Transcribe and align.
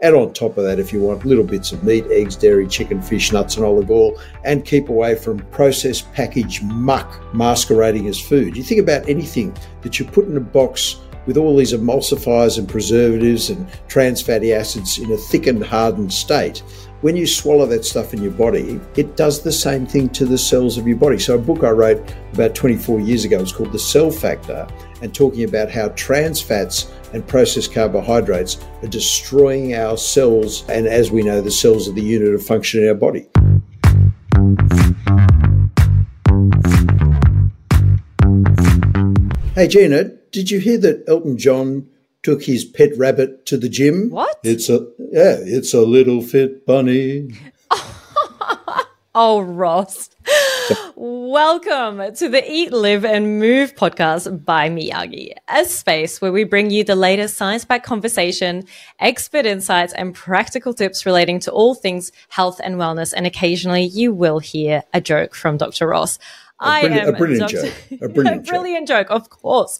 Add 0.00 0.14
on 0.14 0.32
top 0.32 0.56
of 0.56 0.64
that, 0.64 0.78
if 0.78 0.92
you 0.92 1.00
want, 1.00 1.24
little 1.24 1.42
bits 1.42 1.72
of 1.72 1.82
meat, 1.82 2.04
eggs, 2.08 2.36
dairy, 2.36 2.68
chicken, 2.68 3.02
fish, 3.02 3.32
nuts, 3.32 3.56
and 3.56 3.64
olive 3.64 3.90
oil, 3.90 4.16
and 4.44 4.64
keep 4.64 4.90
away 4.90 5.16
from 5.16 5.40
processed 5.50 6.12
packaged 6.12 6.62
muck 6.62 7.20
masquerading 7.34 8.06
as 8.06 8.20
food. 8.20 8.56
You 8.56 8.62
think 8.62 8.80
about 8.80 9.08
anything 9.08 9.56
that 9.82 9.98
you 9.98 10.04
put 10.04 10.26
in 10.26 10.36
a 10.36 10.40
box 10.40 11.00
with 11.26 11.36
all 11.36 11.56
these 11.56 11.72
emulsifiers 11.72 12.58
and 12.58 12.68
preservatives 12.68 13.50
and 13.50 13.68
trans 13.88 14.22
fatty 14.22 14.54
acids 14.54 14.98
in 14.98 15.10
a 15.10 15.16
thickened, 15.16 15.64
hardened 15.64 16.12
state. 16.12 16.62
When 17.00 17.16
you 17.16 17.26
swallow 17.26 17.66
that 17.66 17.84
stuff 17.84 18.14
in 18.14 18.22
your 18.22 18.32
body, 18.32 18.80
it 18.96 19.16
does 19.16 19.42
the 19.42 19.52
same 19.52 19.84
thing 19.84 20.10
to 20.10 20.26
the 20.26 20.38
cells 20.38 20.78
of 20.78 20.86
your 20.86 20.96
body. 20.96 21.18
So, 21.18 21.34
a 21.34 21.38
book 21.38 21.64
I 21.64 21.70
wrote 21.70 22.14
about 22.32 22.54
24 22.54 23.00
years 23.00 23.24
ago 23.24 23.40
was 23.40 23.52
called 23.52 23.72
The 23.72 23.78
Cell 23.80 24.12
Factor, 24.12 24.66
and 25.02 25.14
talking 25.14 25.44
about 25.44 25.70
how 25.70 25.88
trans 25.90 26.40
fats 26.40 26.92
and 27.12 27.26
processed 27.26 27.72
carbohydrates 27.72 28.58
are 28.82 28.88
destroying 28.88 29.74
our 29.74 29.96
cells, 29.96 30.68
and 30.68 30.86
as 30.86 31.10
we 31.10 31.22
know, 31.22 31.40
the 31.40 31.50
cells 31.50 31.88
are 31.88 31.92
the 31.92 32.02
unit 32.02 32.34
of 32.34 32.44
function 32.44 32.82
in 32.82 32.88
our 32.88 32.94
body. 32.94 33.28
Hey, 39.54 39.66
Gina, 39.66 40.04
did 40.30 40.50
you 40.50 40.60
hear 40.60 40.78
that 40.78 41.04
Elton 41.08 41.36
John 41.36 41.88
took 42.22 42.44
his 42.44 42.64
pet 42.64 42.96
rabbit 42.96 43.44
to 43.46 43.56
the 43.56 43.68
gym? 43.68 44.10
What? 44.10 44.38
It's 44.44 44.68
a 44.68 44.86
yeah, 44.98 45.36
it's 45.40 45.74
a 45.74 45.80
little 45.80 46.22
fit 46.22 46.64
bunny. 46.64 47.32
oh, 49.14 49.40
Ross. 49.40 50.10
Welcome 50.96 52.14
to 52.16 52.28
the 52.28 52.42
Eat, 52.50 52.72
Live, 52.72 53.04
and 53.04 53.38
Move 53.38 53.74
podcast 53.74 54.44
by 54.44 54.68
Miyagi, 54.68 55.32
a 55.48 55.64
space 55.64 56.20
where 56.20 56.32
we 56.32 56.44
bring 56.44 56.70
you 56.70 56.84
the 56.84 56.96
latest 56.96 57.36
science 57.36 57.64
backed 57.64 57.86
conversation, 57.86 58.64
expert 58.98 59.46
insights, 59.46 59.92
and 59.92 60.14
practical 60.14 60.74
tips 60.74 61.06
relating 61.06 61.40
to 61.40 61.52
all 61.52 61.74
things 61.74 62.12
health 62.28 62.60
and 62.62 62.76
wellness. 62.76 63.14
And 63.16 63.26
occasionally 63.26 63.84
you 63.84 64.12
will 64.12 64.38
hear 64.38 64.82
a 64.92 65.00
joke 65.00 65.34
from 65.34 65.56
Dr. 65.56 65.86
Ross. 65.86 66.18
I 66.60 66.80
am 66.80 67.14
a 67.14 67.16
brilliant 67.16 67.50
Dr. 67.50 67.66
joke. 67.66 68.02
A 68.02 68.08
brilliant, 68.08 68.40
a 68.48 68.50
brilliant 68.50 68.88
joke. 68.88 69.08
joke, 69.08 69.16
of 69.16 69.30
course. 69.30 69.78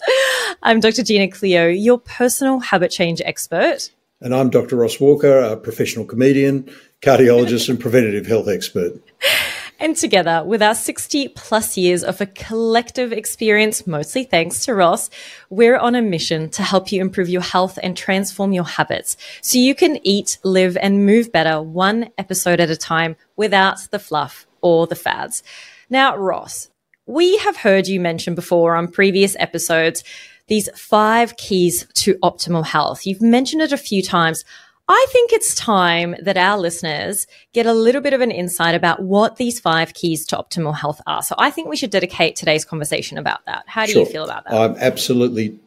I'm 0.62 0.80
Dr. 0.80 1.02
Gina 1.02 1.28
Cleo, 1.28 1.68
your 1.68 1.98
personal 1.98 2.60
habit 2.60 2.90
change 2.90 3.20
expert. 3.24 3.90
And 4.20 4.34
I'm 4.34 4.50
Dr. 4.50 4.76
Ross 4.76 5.00
Walker, 5.00 5.38
a 5.38 5.56
professional 5.56 6.04
comedian, 6.04 6.70
cardiologist, 7.02 7.68
and 7.68 7.78
preventative 7.78 8.26
health 8.26 8.48
expert. 8.48 8.94
And 9.80 9.96
together, 9.96 10.42
with 10.44 10.60
our 10.60 10.74
60 10.74 11.28
plus 11.28 11.76
years 11.76 12.02
of 12.02 12.20
a 12.20 12.26
collective 12.26 13.12
experience, 13.12 13.86
mostly 13.86 14.24
thanks 14.24 14.64
to 14.64 14.74
Ross, 14.74 15.08
we're 15.50 15.78
on 15.78 15.94
a 15.94 16.02
mission 16.02 16.50
to 16.50 16.64
help 16.64 16.90
you 16.90 17.00
improve 17.00 17.28
your 17.28 17.42
health 17.42 17.78
and 17.80 17.96
transform 17.96 18.52
your 18.52 18.64
habits 18.64 19.16
so 19.40 19.56
you 19.56 19.76
can 19.76 20.04
eat, 20.04 20.38
live, 20.42 20.76
and 20.78 21.06
move 21.06 21.30
better 21.30 21.62
one 21.62 22.10
episode 22.18 22.58
at 22.58 22.70
a 22.70 22.76
time 22.76 23.14
without 23.36 23.78
the 23.92 24.00
fluff 24.00 24.48
or 24.62 24.88
the 24.88 24.96
fads. 24.96 25.44
Now, 25.88 26.16
Ross, 26.16 26.70
we 27.06 27.38
have 27.38 27.58
heard 27.58 27.86
you 27.86 28.00
mention 28.00 28.34
before 28.34 28.74
on 28.74 28.88
previous 28.88 29.36
episodes 29.38 30.02
these 30.48 30.68
five 30.74 31.36
keys 31.36 31.86
to 31.94 32.14
optimal 32.16 32.66
health. 32.66 33.06
You've 33.06 33.22
mentioned 33.22 33.62
it 33.62 33.72
a 33.72 33.78
few 33.78 34.02
times. 34.02 34.44
I 34.88 35.06
think 35.10 35.32
it's 35.32 35.54
time 35.54 36.16
that 36.22 36.38
our 36.38 36.58
listeners 36.58 37.26
get 37.52 37.66
a 37.66 37.74
little 37.74 38.00
bit 38.00 38.14
of 38.14 38.22
an 38.22 38.30
insight 38.30 38.74
about 38.74 39.02
what 39.02 39.36
these 39.36 39.60
five 39.60 39.92
keys 39.92 40.24
to 40.26 40.36
optimal 40.36 40.74
health 40.74 41.00
are. 41.06 41.22
So 41.22 41.34
I 41.38 41.50
think 41.50 41.68
we 41.68 41.76
should 41.76 41.90
dedicate 41.90 42.36
today's 42.36 42.64
conversation 42.64 43.18
about 43.18 43.44
that. 43.44 43.64
How 43.66 43.84
do 43.84 43.92
sure. 43.92 44.02
you 44.02 44.08
feel 44.10 44.24
about 44.24 44.44
that? 44.44 44.54
I'm 44.54 44.76
absolutely, 44.76 45.58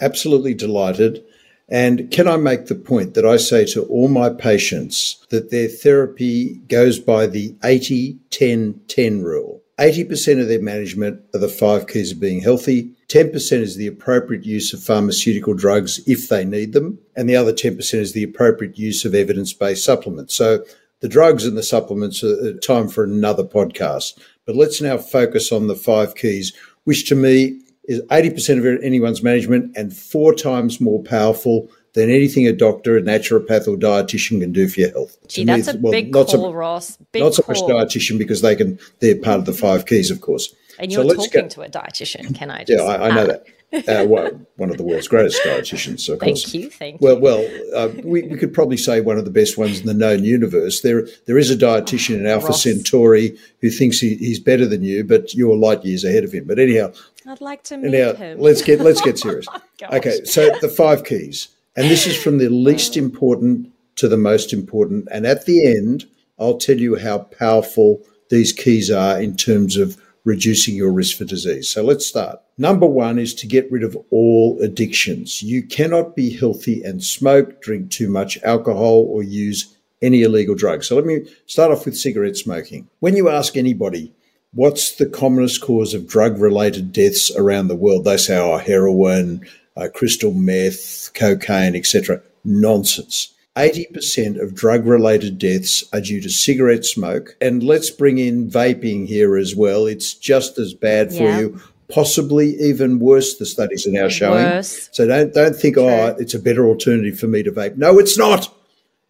absolutely 0.00 0.54
delighted. 0.54 1.24
And 1.68 2.10
can 2.10 2.28
I 2.28 2.36
make 2.36 2.66
the 2.66 2.74
point 2.76 3.14
that 3.14 3.26
I 3.26 3.36
say 3.38 3.64
to 3.66 3.82
all 3.84 4.08
my 4.08 4.28
patients 4.28 5.24
that 5.30 5.50
their 5.50 5.68
therapy 5.68 6.54
goes 6.68 6.98
by 6.98 7.26
the 7.26 7.54
80 7.64 8.18
10 8.30 8.80
10 8.86 9.22
rule? 9.22 9.62
80% 9.78 10.40
of 10.40 10.48
their 10.48 10.60
management 10.60 11.22
are 11.34 11.38
the 11.38 11.48
five 11.48 11.86
keys 11.86 12.12
of 12.12 12.20
being 12.20 12.40
healthy. 12.40 12.90
10% 13.10 13.60
is 13.60 13.74
the 13.74 13.88
appropriate 13.88 14.44
use 14.44 14.72
of 14.72 14.80
pharmaceutical 14.80 15.52
drugs 15.52 16.00
if 16.06 16.28
they 16.28 16.44
need 16.44 16.72
them. 16.72 16.96
And 17.16 17.28
the 17.28 17.34
other 17.34 17.52
10% 17.52 17.94
is 17.94 18.12
the 18.12 18.22
appropriate 18.22 18.78
use 18.78 19.04
of 19.04 19.16
evidence 19.16 19.52
based 19.52 19.84
supplements. 19.84 20.32
So 20.34 20.64
the 21.00 21.08
drugs 21.08 21.44
and 21.44 21.58
the 21.58 21.62
supplements 21.64 22.22
are 22.22 22.56
time 22.58 22.88
for 22.88 23.02
another 23.02 23.42
podcast. 23.42 24.16
But 24.46 24.54
let's 24.54 24.80
now 24.80 24.96
focus 24.96 25.50
on 25.50 25.66
the 25.66 25.74
five 25.74 26.14
keys, 26.14 26.52
which 26.84 27.08
to 27.08 27.16
me 27.16 27.60
is 27.84 28.00
80% 28.02 28.58
of 28.58 28.82
anyone's 28.84 29.24
management 29.24 29.76
and 29.76 29.94
four 29.94 30.32
times 30.32 30.80
more 30.80 31.02
powerful 31.02 31.68
than 31.94 32.10
anything 32.10 32.46
a 32.46 32.52
doctor, 32.52 32.96
a 32.96 33.02
naturopath, 33.02 33.66
or 33.66 33.76
dietitian 33.76 34.40
can 34.40 34.52
do 34.52 34.68
for 34.68 34.80
your 34.80 34.92
health. 34.92 35.18
Gee, 35.26 35.44
that's 35.44 35.66
me, 35.66 35.72
a 35.72 35.76
well, 35.78 35.90
big 35.90 36.12
not 36.12 36.28
call, 36.28 36.44
so, 36.44 36.52
Ross. 36.52 36.96
Big 37.10 37.24
not 37.24 37.34
so 37.34 37.42
call. 37.42 37.54
much 37.54 37.62
dietitian 37.64 38.18
because 38.18 38.42
they 38.42 38.54
can. 38.54 38.78
They're 39.00 39.18
part 39.18 39.40
of 39.40 39.46
the 39.46 39.52
five 39.52 39.86
keys, 39.86 40.12
of 40.12 40.20
course. 40.20 40.54
And 40.80 40.90
you're 40.90 41.08
so 41.08 41.14
talking 41.14 41.48
to 41.50 41.62
a 41.62 41.68
dietitian. 41.68 42.34
Can 42.34 42.50
I? 42.50 42.64
Just, 42.64 42.82
yeah, 42.82 42.90
I, 42.90 43.08
I 43.08 43.14
know 43.14 43.26
that. 43.26 43.46
Uh, 43.72 44.04
well, 44.04 44.28
one 44.56 44.70
of 44.70 44.78
the 44.78 44.82
world's 44.82 45.06
greatest 45.06 45.40
dietitians. 45.44 46.00
So 46.00 46.16
thank 46.16 46.52
you, 46.52 46.70
thank 46.70 47.00
well, 47.00 47.14
you. 47.14 47.20
Well, 47.20 47.48
uh, 47.76 47.92
we, 48.02 48.22
we 48.22 48.36
could 48.36 48.52
probably 48.52 48.76
say 48.76 49.00
one 49.00 49.16
of 49.16 49.24
the 49.24 49.30
best 49.30 49.56
ones 49.56 49.78
in 49.78 49.86
the 49.86 49.94
known 49.94 50.24
universe. 50.24 50.80
There, 50.80 51.06
there 51.26 51.38
is 51.38 51.50
a 51.50 51.56
dietitian 51.56 52.16
in 52.16 52.26
Alpha 52.26 52.48
Ross. 52.48 52.64
Centauri 52.64 53.38
who 53.60 53.70
thinks 53.70 54.00
he, 54.00 54.16
he's 54.16 54.40
better 54.40 54.66
than 54.66 54.82
you, 54.82 55.04
but 55.04 55.34
you're 55.34 55.56
light 55.56 55.84
years 55.84 56.02
ahead 56.02 56.24
of 56.24 56.32
him. 56.32 56.46
But 56.46 56.58
anyhow, 56.58 56.92
I'd 57.26 57.40
like 57.40 57.62
to 57.64 57.76
meet 57.76 57.94
anyhow, 57.94 58.14
him. 58.14 58.40
Let's 58.40 58.62
get 58.62 58.80
let's 58.80 59.00
get 59.02 59.18
serious. 59.20 59.46
oh, 59.52 59.96
okay, 59.96 60.24
so 60.24 60.50
the 60.60 60.68
five 60.68 61.04
keys. 61.04 61.48
And 61.76 61.88
this 61.88 62.06
is 62.08 62.20
from 62.20 62.38
the 62.38 62.48
least 62.48 62.96
important 62.96 63.72
to 63.96 64.08
the 64.08 64.16
most 64.16 64.52
important. 64.52 65.06
And 65.12 65.26
at 65.26 65.46
the 65.46 65.64
end, 65.66 66.08
I'll 66.40 66.58
tell 66.58 66.76
you 66.76 66.96
how 66.96 67.18
powerful 67.18 68.02
these 68.30 68.52
keys 68.52 68.90
are 68.90 69.20
in 69.20 69.36
terms 69.36 69.76
of 69.76 69.99
reducing 70.24 70.74
your 70.74 70.92
risk 70.92 71.16
for 71.16 71.24
disease. 71.24 71.68
So 71.68 71.82
let's 71.82 72.06
start. 72.06 72.40
Number 72.58 72.86
one 72.86 73.18
is 73.18 73.34
to 73.34 73.46
get 73.46 73.70
rid 73.72 73.82
of 73.82 73.96
all 74.10 74.60
addictions. 74.60 75.42
You 75.42 75.62
cannot 75.62 76.14
be 76.14 76.30
healthy 76.36 76.82
and 76.82 77.02
smoke, 77.02 77.62
drink 77.62 77.90
too 77.90 78.08
much 78.10 78.42
alcohol, 78.42 79.06
or 79.08 79.22
use 79.22 79.76
any 80.02 80.22
illegal 80.22 80.54
drugs. 80.54 80.88
So 80.88 80.96
let 80.96 81.06
me 81.06 81.26
start 81.46 81.72
off 81.72 81.84
with 81.84 81.96
cigarette 81.96 82.36
smoking. 82.36 82.88
When 83.00 83.16
you 83.16 83.28
ask 83.28 83.56
anybody, 83.56 84.12
what's 84.52 84.96
the 84.96 85.06
commonest 85.06 85.62
cause 85.62 85.94
of 85.94 86.06
drug 86.06 86.38
related 86.38 86.92
deaths 86.92 87.30
around 87.36 87.68
the 87.68 87.76
world? 87.76 88.04
They 88.04 88.16
say, 88.16 88.38
oh, 88.38 88.58
heroin, 88.58 89.46
uh, 89.76 89.88
crystal 89.94 90.32
meth, 90.32 91.10
cocaine, 91.14 91.76
etc. 91.76 92.22
Nonsense. 92.44 93.34
80% 93.56 94.40
of 94.40 94.54
drug 94.54 94.86
related 94.86 95.38
deaths 95.38 95.84
are 95.92 96.00
due 96.00 96.20
to 96.20 96.30
cigarette 96.30 96.84
smoke. 96.84 97.36
And 97.40 97.62
let's 97.62 97.90
bring 97.90 98.18
in 98.18 98.48
vaping 98.48 99.06
here 99.06 99.36
as 99.36 99.56
well. 99.56 99.86
It's 99.86 100.14
just 100.14 100.58
as 100.58 100.72
bad 100.74 101.10
for 101.10 101.24
yeah. 101.24 101.40
you, 101.40 101.60
possibly 101.88 102.54
even 102.60 103.00
worse, 103.00 103.38
the 103.38 103.46
studies 103.46 103.86
are 103.86 103.92
now 103.92 104.08
showing. 104.08 104.44
Worse. 104.44 104.88
So 104.92 105.06
don't, 105.06 105.34
don't 105.34 105.56
think, 105.56 105.74
True. 105.74 105.88
oh, 105.88 106.16
it's 106.18 106.34
a 106.34 106.38
better 106.38 106.66
alternative 106.66 107.18
for 107.18 107.26
me 107.26 107.42
to 107.42 107.52
vape. 107.52 107.76
No, 107.76 107.98
it's 107.98 108.16
not. 108.16 108.54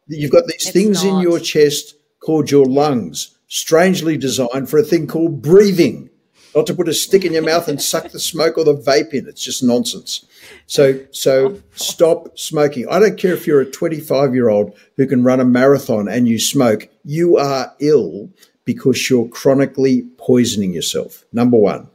You've 0.09 0.33
got 0.33 0.47
these 0.47 0.67
it's 0.67 0.71
things 0.71 1.05
not. 1.05 1.17
in 1.17 1.21
your 1.21 1.39
chest 1.39 1.95
called 2.21 2.51
your 2.51 2.67
lungs, 2.67 3.37
strangely 3.47 4.17
designed 4.17 4.69
for 4.69 4.79
a 4.79 4.83
thing 4.83 5.07
called 5.07 5.43
breathing 5.43 6.11
not 6.55 6.67
to 6.67 6.75
put 6.75 6.89
a 6.89 6.95
stick 6.95 7.25
in 7.25 7.33
your 7.33 7.43
mouth 7.43 7.69
and 7.69 7.81
suck 7.81 8.11
the 8.11 8.21
smoke 8.21 8.59
or 8.59 8.65
the 8.65 8.75
vape 8.75 9.15
in. 9.15 9.29
It's 9.29 9.45
just 9.45 9.63
nonsense. 9.63 10.25
So, 10.67 11.05
so 11.11 11.49
oh. 11.49 11.63
stop 11.75 12.39
smoking. 12.39 12.89
I 12.89 12.99
don't 12.99 13.19
care 13.19 13.35
if 13.35 13.47
you're 13.47 13.61
a 13.61 13.71
25 13.71 14.35
year 14.35 14.49
old 14.49 14.77
who 14.97 15.07
can 15.07 15.25
run 15.25 15.41
a 15.41 15.45
marathon 15.45 16.09
and 16.09 16.29
you 16.29 16.39
smoke. 16.39 16.89
You 17.05 17.37
are 17.37 17.75
ill 17.81 18.31
because 18.65 19.11
you're 19.11 19.29
chronically 19.29 20.03
poisoning 20.17 20.73
yourself. 20.73 21.25
Number 21.33 21.57
one. 21.57 21.89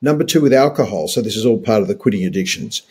Number 0.00 0.24
two, 0.24 0.40
with 0.40 0.52
alcohol. 0.52 1.08
So 1.08 1.20
this 1.20 1.36
is 1.36 1.44
all 1.44 1.58
part 1.58 1.82
of 1.82 1.88
the 1.88 1.94
quitting 1.94 2.24
addictions. 2.24 2.82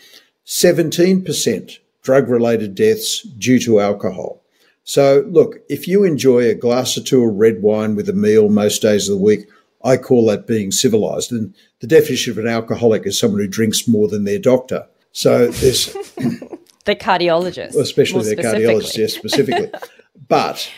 17% 0.45 1.79
drug 2.01 2.29
related 2.29 2.75
deaths 2.75 3.21
due 3.21 3.59
to 3.59 3.79
alcohol. 3.79 4.41
So 4.83 5.25
look, 5.27 5.57
if 5.67 5.87
you 5.87 6.03
enjoy 6.03 6.49
a 6.49 6.55
glass 6.55 6.97
or 6.97 7.01
two 7.01 7.23
of 7.23 7.35
red 7.35 7.61
wine 7.61 7.95
with 7.95 8.07
a 8.07 8.13
meal 8.13 8.49
most 8.49 8.81
days 8.81 9.09
of 9.09 9.17
the 9.17 9.23
week, 9.23 9.47
I 9.83 9.97
call 9.97 10.25
that 10.27 10.47
being 10.47 10.71
civilized. 10.71 11.31
And 11.31 11.53
the 11.79 11.87
definition 11.87 12.31
of 12.31 12.37
an 12.37 12.47
alcoholic 12.47 13.05
is 13.05 13.19
someone 13.19 13.41
who 13.41 13.47
drinks 13.47 13.87
more 13.87 14.07
than 14.07 14.23
their 14.23 14.39
doctor. 14.39 14.87
So 15.17 15.47
there's 15.47 15.85
the 16.85 16.95
cardiologist, 16.95 17.75
especially 17.75 18.35
the 18.35 18.43
cardiologist, 18.43 18.97
yes, 18.97 19.13
specifically. 19.15 19.71
but 20.27 20.71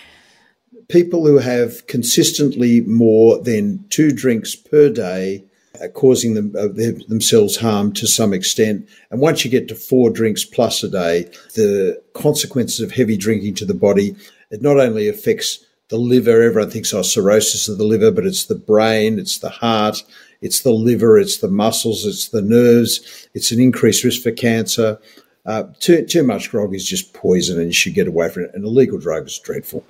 people 0.87 1.27
who 1.27 1.39
have 1.39 1.85
consistently 1.87 2.79
more 2.79 3.37
than 3.43 3.85
two 3.89 4.11
drinks 4.11 4.55
per 4.55 4.87
day 4.87 5.43
are 5.81 5.89
causing 5.89 6.35
them, 6.35 6.55
uh, 6.57 6.69
themselves 7.09 7.57
harm 7.57 7.91
to 7.95 8.07
some 8.07 8.33
extent. 8.33 8.87
And 9.11 9.19
once 9.19 9.43
you 9.43 9.51
get 9.51 9.67
to 9.67 9.75
four 9.75 10.09
drinks 10.09 10.45
plus 10.45 10.85
a 10.85 10.89
day, 10.89 11.23
the 11.55 12.01
consequences 12.13 12.79
of 12.79 12.93
heavy 12.93 13.17
drinking 13.17 13.55
to 13.55 13.65
the 13.65 13.73
body, 13.73 14.15
it 14.51 14.61
not 14.61 14.79
only 14.79 15.09
affects 15.09 15.65
the 15.89 15.97
liver. 15.97 16.43
Everyone 16.43 16.71
thinks, 16.71 16.93
oh, 16.93 17.01
cirrhosis 17.01 17.67
of 17.67 17.77
the 17.77 17.83
liver, 17.83 18.09
but 18.09 18.25
it's 18.25 18.45
the 18.45 18.55
brain, 18.55 19.19
it's 19.19 19.39
the 19.39 19.49
heart, 19.49 20.01
it's 20.41 20.61
the 20.61 20.71
liver, 20.71 21.17
it's 21.17 21.37
the 21.37 21.49
muscles, 21.49 22.05
it's 22.05 22.29
the 22.29 22.41
nerves. 22.41 23.27
It's 23.33 23.51
an 23.51 23.59
increased 23.59 24.03
risk 24.03 24.23
for 24.23 24.31
cancer. 24.31 24.99
Uh, 25.45 25.63
too, 25.79 26.05
too 26.05 26.23
much 26.23 26.51
grog 26.51 26.73
is 26.75 26.87
just 26.87 27.13
poison 27.13 27.57
and 27.57 27.67
you 27.67 27.73
should 27.73 27.93
get 27.93 28.07
away 28.07 28.29
from 28.29 28.43
it. 28.43 28.51
And 28.53 28.63
illegal 28.63 28.99
drug 28.99 29.27
is 29.27 29.39
dreadful. 29.39 29.83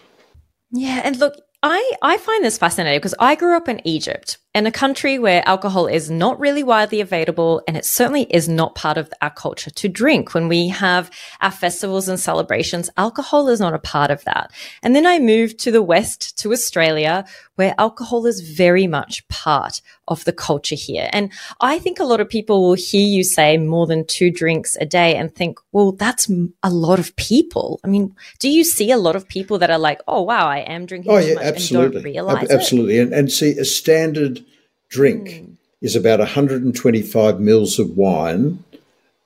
Yeah. 0.71 1.01
And 1.03 1.17
look, 1.17 1.35
I, 1.61 1.91
I 2.01 2.17
find 2.17 2.43
this 2.43 2.57
fascinating 2.57 2.99
because 2.99 3.15
I 3.19 3.35
grew 3.35 3.55
up 3.55 3.67
in 3.67 3.85
Egypt 3.85 4.37
in 4.55 4.65
a 4.65 4.71
country 4.71 5.19
where 5.19 5.47
alcohol 5.47 5.85
is 5.85 6.09
not 6.09 6.39
really 6.39 6.63
widely 6.63 7.01
available 7.01 7.61
and 7.67 7.77
it 7.77 7.85
certainly 7.85 8.23
is 8.23 8.49
not 8.49 8.73
part 8.73 8.97
of 8.97 9.11
our 9.21 9.29
culture 9.29 9.69
to 9.69 9.87
drink. 9.87 10.33
When 10.33 10.47
we 10.47 10.69
have 10.69 11.11
our 11.39 11.51
festivals 11.51 12.07
and 12.07 12.19
celebrations, 12.19 12.89
alcohol 12.97 13.47
is 13.47 13.59
not 13.59 13.75
a 13.75 13.79
part 13.79 14.09
of 14.09 14.23
that. 14.23 14.51
And 14.81 14.95
then 14.95 15.05
I 15.05 15.19
moved 15.19 15.59
to 15.59 15.71
the 15.71 15.83
West 15.83 16.37
to 16.39 16.51
Australia 16.51 17.25
where 17.59 17.75
alcohol 17.77 18.25
is 18.25 18.39
very 18.39 18.87
much 18.87 19.27
part 19.27 19.81
of 20.07 20.23
the 20.23 20.31
culture 20.31 20.75
here. 20.75 21.09
And 21.11 21.29
I 21.59 21.77
think 21.77 21.99
a 21.99 22.05
lot 22.05 22.21
of 22.21 22.29
people 22.29 22.61
will 22.61 22.75
hear 22.75 23.05
you 23.05 23.21
say 23.21 23.57
more 23.57 23.85
than 23.85 24.05
two 24.05 24.31
drinks 24.31 24.77
a 24.79 24.85
day 24.85 25.15
and 25.17 25.35
think, 25.35 25.59
well, 25.73 25.91
that's 25.91 26.31
a 26.63 26.69
lot 26.69 26.99
of 26.99 27.13
people. 27.17 27.81
I 27.83 27.87
mean, 27.87 28.15
do 28.39 28.49
you 28.49 28.63
see 28.63 28.91
a 28.91 28.97
lot 28.97 29.17
of 29.17 29.27
people 29.27 29.59
that 29.59 29.69
are 29.69 29.77
like, 29.77 29.99
oh, 30.07 30.21
wow, 30.21 30.47
I 30.47 30.59
am 30.59 30.85
drinking 30.85 31.11
oh, 31.11 31.17
yeah, 31.17 31.37
absolutely. 31.37 32.17
Ab- 32.17 32.47
absolutely. 32.49 32.97
And, 32.97 33.13
and, 33.13 33.29
see, 33.29 33.57
a 33.57 33.65
standard 33.65 34.38
drink 34.89 35.29
mm. 35.29 35.55
is 35.81 35.95
about 35.95 36.19
125 36.19 37.39
mils 37.39 37.79
of 37.79 37.95
wine 37.95 38.63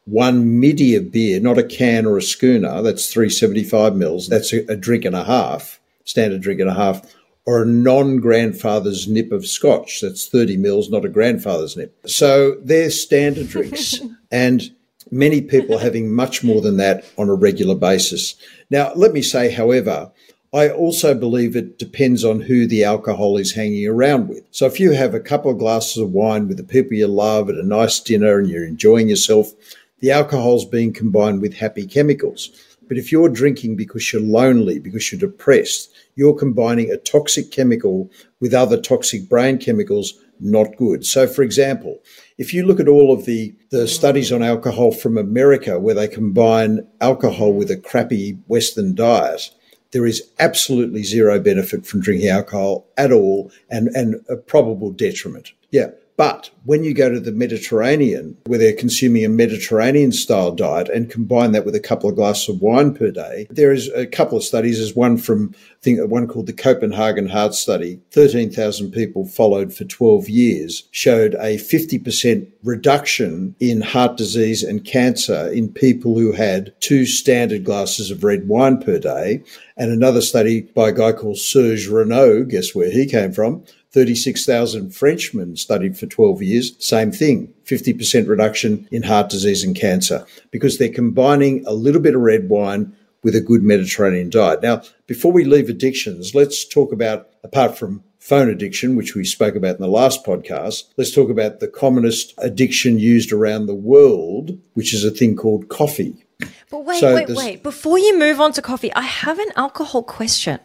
one 0.06 0.60
middy 0.60 0.95
of 0.95 1.12
beer, 1.12 1.39
not 1.39 1.57
a 1.57 1.63
can 1.63 2.06
or 2.06 2.18
a 2.18 2.21
schooner, 2.21 2.81
that's 2.81 3.12
375 3.12 3.95
mils. 3.95 4.27
That's 4.27 4.51
a, 4.54 4.65
a, 4.71 4.75
drink 4.75 5.06
and 5.06 5.15
a 5.15 5.24
half, 5.24 5.80
standard 6.04 6.42
drink 6.42 6.60
and 6.60 6.69
a 6.69 6.74
half 6.74 7.15
or 7.45 7.62
a 7.62 7.65
non 7.65 8.18
grandfather's 8.18 9.07
nip 9.07 9.31
of 9.31 9.45
scotch. 9.45 10.01
That's 10.01 10.27
30 10.27 10.57
mils, 10.57 10.89
not 10.89 11.06
a 11.06 11.10
grandfather's 11.10 11.77
nip. 11.77 11.95
So 12.06 12.56
they're 12.62 12.89
standard 12.89 13.50
drinks. 13.50 14.00
and 14.31 14.71
many 15.12 15.42
people 15.42 15.77
having 15.77 16.12
much 16.12 16.44
more 16.44 16.62
than 16.62 16.77
that 16.77 17.06
on 17.18 17.30
a 17.30 17.36
regular 17.36 17.75
basis. 17.75 18.36
Now, 18.69 18.92
let 18.95 19.13
me 19.13 19.21
say, 19.21 19.51
however, 19.51 20.12
I 20.53 20.69
also 20.69 21.15
believe 21.15 21.55
it 21.55 21.79
depends 21.79 22.23
on 22.23 22.41
who 22.41 22.67
the 22.67 22.83
alcohol 22.83 23.38
is 23.38 23.53
hanging 23.53 23.88
around 23.88 24.27
with. 24.27 24.44
So 24.51 24.67
if 24.67 24.79
you 24.79 24.91
have 24.91 25.15
a 25.15 25.19
couple 25.19 25.50
of 25.50 25.57
glasses 25.57 25.97
of 25.97 26.11
wine 26.11 26.47
with 26.47 26.57
the 26.57 26.63
people 26.63 26.94
you 26.94 27.07
love 27.07 27.50
at 27.50 27.55
a 27.55 27.65
nice 27.65 28.00
dinner 28.00 28.38
and 28.38 28.47
you're 28.47 28.63
enjoying 28.63 29.09
yourself, 29.09 29.51
the 30.00 30.11
alcohol's 30.11 30.65
being 30.65 30.94
combined 30.94 31.41
with 31.41 31.55
happy 31.55 31.88
chemicals. 31.88 32.51
But 32.88 32.97
if 32.97 33.11
you're 33.11 33.29
drinking 33.29 33.77
because 33.77 34.13
you're 34.13 34.21
lonely, 34.21 34.77
because 34.77 35.11
you're 35.11 35.19
depressed, 35.19 35.91
you're 36.15 36.35
combining 36.35 36.91
a 36.91 36.97
toxic 36.97 37.50
chemical 37.50 38.11
with 38.39 38.53
other 38.53 38.79
toxic 38.79 39.27
brain 39.27 39.57
chemicals, 39.57 40.13
not 40.39 40.77
good. 40.77 41.03
So, 41.03 41.25
for 41.25 41.41
example, 41.41 41.97
if 42.38 42.53
you 42.53 42.63
look 42.63 42.79
at 42.79 42.88
all 42.88 43.11
of 43.11 43.25
the, 43.25 43.55
the 43.71 43.88
studies 43.88 44.31
on 44.31 44.44
alcohol 44.44 44.91
from 44.91 45.17
America, 45.17 45.79
where 45.79 45.95
they 45.95 46.07
combine 46.07 46.85
alcohol 47.01 47.53
with 47.53 47.71
a 47.71 47.77
crappy 47.77 48.38
Western 48.45 48.94
diet, 48.94 49.50
there 49.93 50.05
is 50.05 50.27
absolutely 50.39 51.03
zero 51.03 51.39
benefit 51.39 51.85
from 51.85 52.01
drinking 52.01 52.27
alcohol 52.27 52.85
at 52.97 53.11
all 53.11 53.51
and, 53.69 53.87
and 53.89 54.23
a 54.27 54.35
probable 54.35 54.91
detriment. 54.91 55.53
Yeah. 55.71 55.91
But 56.15 56.51
when 56.63 56.83
you 56.83 56.94
go 56.94 57.10
to 57.10 57.19
the 57.19 57.31
Mediterranean, 57.31 58.38
where 58.45 58.60
they're 58.60 58.74
consuming 58.74 59.25
a 59.25 59.30
Mediterranean 59.30 60.12
style 60.12 60.51
diet 60.51 60.88
and 60.89 61.10
combine 61.10 61.51
that 61.54 61.65
with 61.65 61.75
a 61.75 61.80
couple 61.80 62.10
of 62.10 62.15
glasses 62.15 62.50
of 62.50 62.62
wine 62.62 62.94
per 62.94 63.10
day, 63.10 63.48
there 63.50 63.71
is 63.71 63.88
a 63.89 64.06
couple 64.06 64.38
of 64.38 64.44
studies. 64.44 64.77
There's 64.77 64.95
one 64.95 65.18
from, 65.18 65.56
I 65.56 65.81
think, 65.81 66.00
one 66.10 66.27
called 66.27 66.45
the 66.45 66.54
Copenhagen 66.54 67.30
Heart 67.30 67.56
Study. 67.56 68.00
13,000 68.12 68.92
people 68.92 69.25
followed 69.25 69.74
for 69.74 69.86
12 69.86 70.30
years, 70.30 70.88
showed 70.92 71.33
a 71.36 71.57
50% 71.57 72.48
reduction 72.63 73.56
in 73.60 73.81
heart 73.81 74.15
disease 74.15 74.63
and 74.63 74.86
cancer 74.86 75.51
in 75.51 75.68
people 75.68 76.18
who 76.18 76.31
had 76.31 76.74
two 76.80 77.06
standard 77.06 77.63
glasses 77.63 78.12
of 78.12 78.24
red 78.24 78.48
wine 78.48 78.81
per 78.81 79.00
day. 79.00 79.44
And 79.75 79.92
another 79.92 80.21
study 80.21 80.62
by 80.62 80.89
a 80.89 80.94
guy 80.94 81.12
called 81.12 81.39
Serge 81.39 81.88
Renaud, 81.88 82.45
guess 82.45 82.75
where 82.75 82.92
he 82.92 83.07
came 83.07 83.31
from? 83.31 83.65
36,000 83.93 84.93
Frenchmen 84.93 85.55
studied 85.55 85.97
for 85.97 86.07
12 86.07 86.41
years, 86.41 86.75
same 86.83 87.11
thing, 87.11 87.53
50% 87.65 88.27
reduction 88.27 88.87
in 88.91 89.03
heart 89.03 89.29
disease 89.29 89.63
and 89.63 89.75
cancer 89.75 90.25
because 90.51 90.77
they're 90.77 90.89
combining 90.89 91.65
a 91.65 91.73
little 91.73 92.01
bit 92.01 92.15
of 92.15 92.21
red 92.21 92.49
wine 92.49 92.95
with 93.23 93.35
a 93.35 93.41
good 93.41 93.63
Mediterranean 93.63 94.29
diet. 94.29 94.61
Now, 94.61 94.81
before 95.07 95.31
we 95.31 95.45
leave 95.45 95.69
addictions, 95.69 96.35
let's 96.35 96.67
talk 96.67 96.91
about, 96.91 97.29
apart 97.43 97.77
from 97.77 98.03
phone 98.19 98.49
addiction, 98.49 98.95
which 98.95 99.15
we 99.15 99.23
spoke 99.23 99.55
about 99.55 99.75
in 99.75 99.81
the 99.81 99.87
last 99.87 100.25
podcast, 100.25 100.85
let's 100.97 101.13
talk 101.13 101.29
about 101.29 101.59
the 101.59 101.67
commonest 101.67 102.33
addiction 102.39 102.97
used 102.97 103.31
around 103.31 103.67
the 103.67 103.75
world, 103.75 104.57
which 104.73 104.93
is 104.93 105.05
a 105.05 105.11
thing 105.11 105.35
called 105.35 105.69
coffee. 105.69 106.25
But 106.69 106.85
wait, 106.85 106.99
so 106.99 107.13
wait, 107.13 107.29
wait. 107.29 107.63
Before 107.63 107.99
you 107.99 108.17
move 108.17 108.41
on 108.41 108.51
to 108.53 108.61
coffee, 108.61 108.93
I 108.93 109.01
have 109.01 109.39
an 109.39 109.51
alcohol 109.55 110.03
question. 110.03 110.59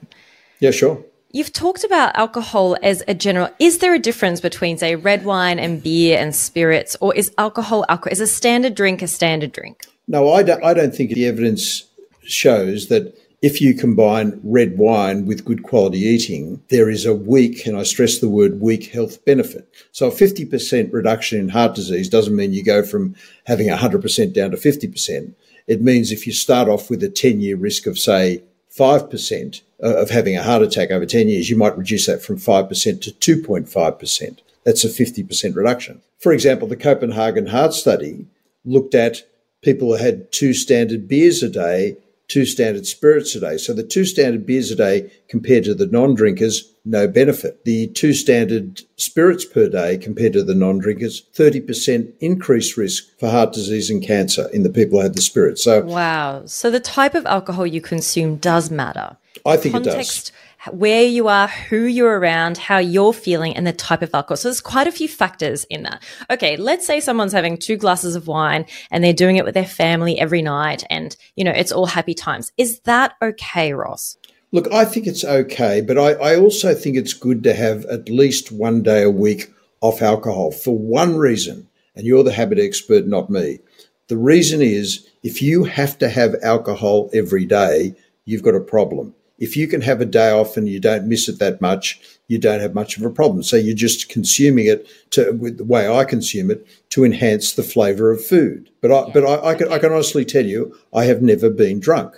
Yeah, 0.60 0.70
sure. 0.70 1.04
You've 1.30 1.52
talked 1.52 1.84
about 1.84 2.16
alcohol 2.16 2.74
as 2.82 3.02
a 3.06 3.12
general. 3.14 3.50
Is 3.58 3.78
there 3.78 3.92
a 3.92 3.98
difference 3.98 4.40
between, 4.40 4.78
say, 4.78 4.96
red 4.96 5.26
wine 5.26 5.58
and 5.58 5.82
beer 5.82 6.18
and 6.18 6.34
spirits, 6.34 6.96
or 7.02 7.14
is 7.14 7.32
alcohol 7.36 7.84
alcohol? 7.90 8.12
Is 8.12 8.20
a 8.20 8.26
standard 8.26 8.74
drink 8.74 9.02
a 9.02 9.08
standard 9.08 9.52
drink? 9.52 9.84
No, 10.06 10.32
I 10.32 10.42
don't, 10.42 10.64
I 10.64 10.72
don't 10.72 10.94
think 10.94 11.10
the 11.10 11.26
evidence 11.26 11.84
shows 12.22 12.88
that 12.88 13.14
if 13.42 13.60
you 13.60 13.74
combine 13.74 14.40
red 14.42 14.78
wine 14.78 15.26
with 15.26 15.44
good 15.44 15.62
quality 15.62 15.98
eating, 15.98 16.62
there 16.70 16.88
is 16.88 17.04
a 17.04 17.14
weak, 17.14 17.66
and 17.66 17.76
I 17.76 17.82
stress 17.82 18.18
the 18.18 18.30
word 18.30 18.62
weak, 18.62 18.86
health 18.86 19.22
benefit. 19.26 19.68
So 19.92 20.08
a 20.08 20.10
50% 20.10 20.92
reduction 20.94 21.40
in 21.40 21.50
heart 21.50 21.74
disease 21.74 22.08
doesn't 22.08 22.34
mean 22.34 22.54
you 22.54 22.64
go 22.64 22.82
from 22.82 23.14
having 23.44 23.68
100% 23.68 24.32
down 24.32 24.50
to 24.52 24.56
50%. 24.56 25.34
It 25.66 25.82
means 25.82 26.10
if 26.10 26.26
you 26.26 26.32
start 26.32 26.68
off 26.68 26.88
with 26.88 27.02
a 27.02 27.10
10 27.10 27.40
year 27.42 27.56
risk 27.56 27.86
of, 27.86 27.98
say, 27.98 28.42
5%, 28.78 29.60
of 29.80 30.10
having 30.10 30.36
a 30.36 30.42
heart 30.42 30.62
attack 30.62 30.90
over 30.90 31.06
10 31.06 31.28
years, 31.28 31.48
you 31.48 31.56
might 31.56 31.78
reduce 31.78 32.06
that 32.06 32.22
from 32.22 32.36
5% 32.36 33.18
to 33.18 33.36
2.5%. 33.42 34.38
That's 34.64 34.84
a 34.84 34.88
50% 34.88 35.56
reduction. 35.56 36.02
For 36.18 36.32
example, 36.32 36.66
the 36.66 36.76
Copenhagen 36.76 37.46
Heart 37.46 37.74
Study 37.74 38.26
looked 38.64 38.94
at 38.94 39.22
people 39.62 39.88
who 39.88 40.02
had 40.02 40.30
two 40.32 40.52
standard 40.52 41.08
beers 41.08 41.42
a 41.42 41.48
day, 41.48 41.96
two 42.28 42.44
standard 42.44 42.86
spirits 42.86 43.34
a 43.34 43.40
day. 43.40 43.56
So 43.56 43.72
the 43.72 43.82
two 43.82 44.04
standard 44.04 44.46
beers 44.46 44.70
a 44.70 44.76
day 44.76 45.10
compared 45.28 45.64
to 45.64 45.74
the 45.74 45.86
non 45.86 46.14
drinkers, 46.14 46.72
no 46.84 47.08
benefit. 47.08 47.64
The 47.64 47.88
two 47.88 48.12
standard 48.12 48.82
spirits 48.96 49.44
per 49.44 49.68
day 49.68 49.96
compared 49.96 50.34
to 50.34 50.44
the 50.44 50.54
non 50.54 50.78
drinkers, 50.78 51.22
30% 51.34 52.12
increased 52.20 52.76
risk 52.76 53.04
for 53.18 53.30
heart 53.30 53.52
disease 53.52 53.90
and 53.90 54.02
cancer 54.02 54.48
in 54.52 54.62
the 54.62 54.70
people 54.70 54.98
who 54.98 55.02
had 55.02 55.14
the 55.14 55.22
spirits. 55.22 55.64
So, 55.64 55.82
wow. 55.82 56.44
So 56.46 56.70
the 56.70 56.80
type 56.80 57.14
of 57.14 57.26
alcohol 57.26 57.66
you 57.66 57.80
consume 57.80 58.36
does 58.36 58.70
matter. 58.70 59.16
I 59.46 59.56
think 59.56 59.74
context, 59.74 60.28
it 60.28 60.32
does. 60.32 60.47
Where 60.72 61.04
you 61.04 61.28
are, 61.28 61.46
who 61.46 61.84
you're 61.84 62.18
around, 62.18 62.58
how 62.58 62.78
you're 62.78 63.12
feeling, 63.12 63.56
and 63.56 63.66
the 63.66 63.72
type 63.72 64.02
of 64.02 64.12
alcohol. 64.12 64.36
So 64.36 64.48
there's 64.48 64.60
quite 64.60 64.88
a 64.88 64.92
few 64.92 65.08
factors 65.08 65.64
in 65.70 65.84
that. 65.84 66.02
Okay, 66.30 66.56
let's 66.56 66.86
say 66.86 66.98
someone's 66.98 67.32
having 67.32 67.56
two 67.56 67.76
glasses 67.76 68.16
of 68.16 68.26
wine 68.26 68.66
and 68.90 69.02
they're 69.02 69.12
doing 69.12 69.36
it 69.36 69.44
with 69.44 69.54
their 69.54 69.64
family 69.64 70.18
every 70.18 70.42
night 70.42 70.84
and, 70.90 71.16
you 71.36 71.44
know, 71.44 71.52
it's 71.52 71.72
all 71.72 71.86
happy 71.86 72.14
times. 72.14 72.52
Is 72.56 72.80
that 72.80 73.14
okay, 73.22 73.72
Ross? 73.72 74.16
Look, 74.50 74.72
I 74.72 74.84
think 74.84 75.06
it's 75.06 75.24
okay, 75.24 75.80
but 75.80 75.98
I, 75.98 76.12
I 76.12 76.36
also 76.36 76.74
think 76.74 76.96
it's 76.96 77.12
good 77.12 77.44
to 77.44 77.54
have 77.54 77.84
at 77.86 78.08
least 78.08 78.50
one 78.50 78.82
day 78.82 79.02
a 79.02 79.10
week 79.10 79.52
off 79.80 80.02
alcohol 80.02 80.50
for 80.50 80.76
one 80.76 81.16
reason, 81.16 81.68
and 81.94 82.06
you're 82.06 82.24
the 82.24 82.32
habit 82.32 82.58
expert, 82.58 83.06
not 83.06 83.30
me. 83.30 83.60
The 84.08 84.16
reason 84.16 84.62
is 84.62 85.06
if 85.22 85.42
you 85.42 85.64
have 85.64 85.98
to 85.98 86.08
have 86.08 86.34
alcohol 86.42 87.10
every 87.12 87.44
day, 87.44 87.94
you've 88.24 88.42
got 88.42 88.54
a 88.54 88.60
problem 88.60 89.14
if 89.38 89.56
you 89.56 89.68
can 89.68 89.80
have 89.82 90.00
a 90.00 90.06
day 90.06 90.30
off 90.30 90.56
and 90.56 90.68
you 90.68 90.80
don't 90.80 91.08
miss 91.08 91.28
it 91.28 91.38
that 91.38 91.60
much, 91.60 92.00
you 92.26 92.38
don't 92.38 92.60
have 92.60 92.74
much 92.74 92.96
of 92.96 93.04
a 93.04 93.10
problem. 93.10 93.42
So 93.42 93.56
you're 93.56 93.74
just 93.74 94.08
consuming 94.08 94.66
it 94.66 94.86
to 95.10 95.32
with 95.32 95.58
the 95.58 95.64
way 95.64 95.88
I 95.88 96.04
consume 96.04 96.50
it 96.50 96.66
to 96.90 97.04
enhance 97.04 97.52
the 97.52 97.62
flavour 97.62 98.10
of 98.10 98.24
food. 98.24 98.70
But 98.80 98.92
I, 98.92 99.06
yeah. 99.06 99.10
but 99.14 99.24
I, 99.24 99.50
I, 99.50 99.54
can, 99.54 99.72
I 99.72 99.78
can 99.78 99.92
honestly 99.92 100.24
tell 100.24 100.44
you, 100.44 100.76
I 100.94 101.04
have 101.04 101.22
never 101.22 101.50
been 101.50 101.80
drunk, 101.80 102.14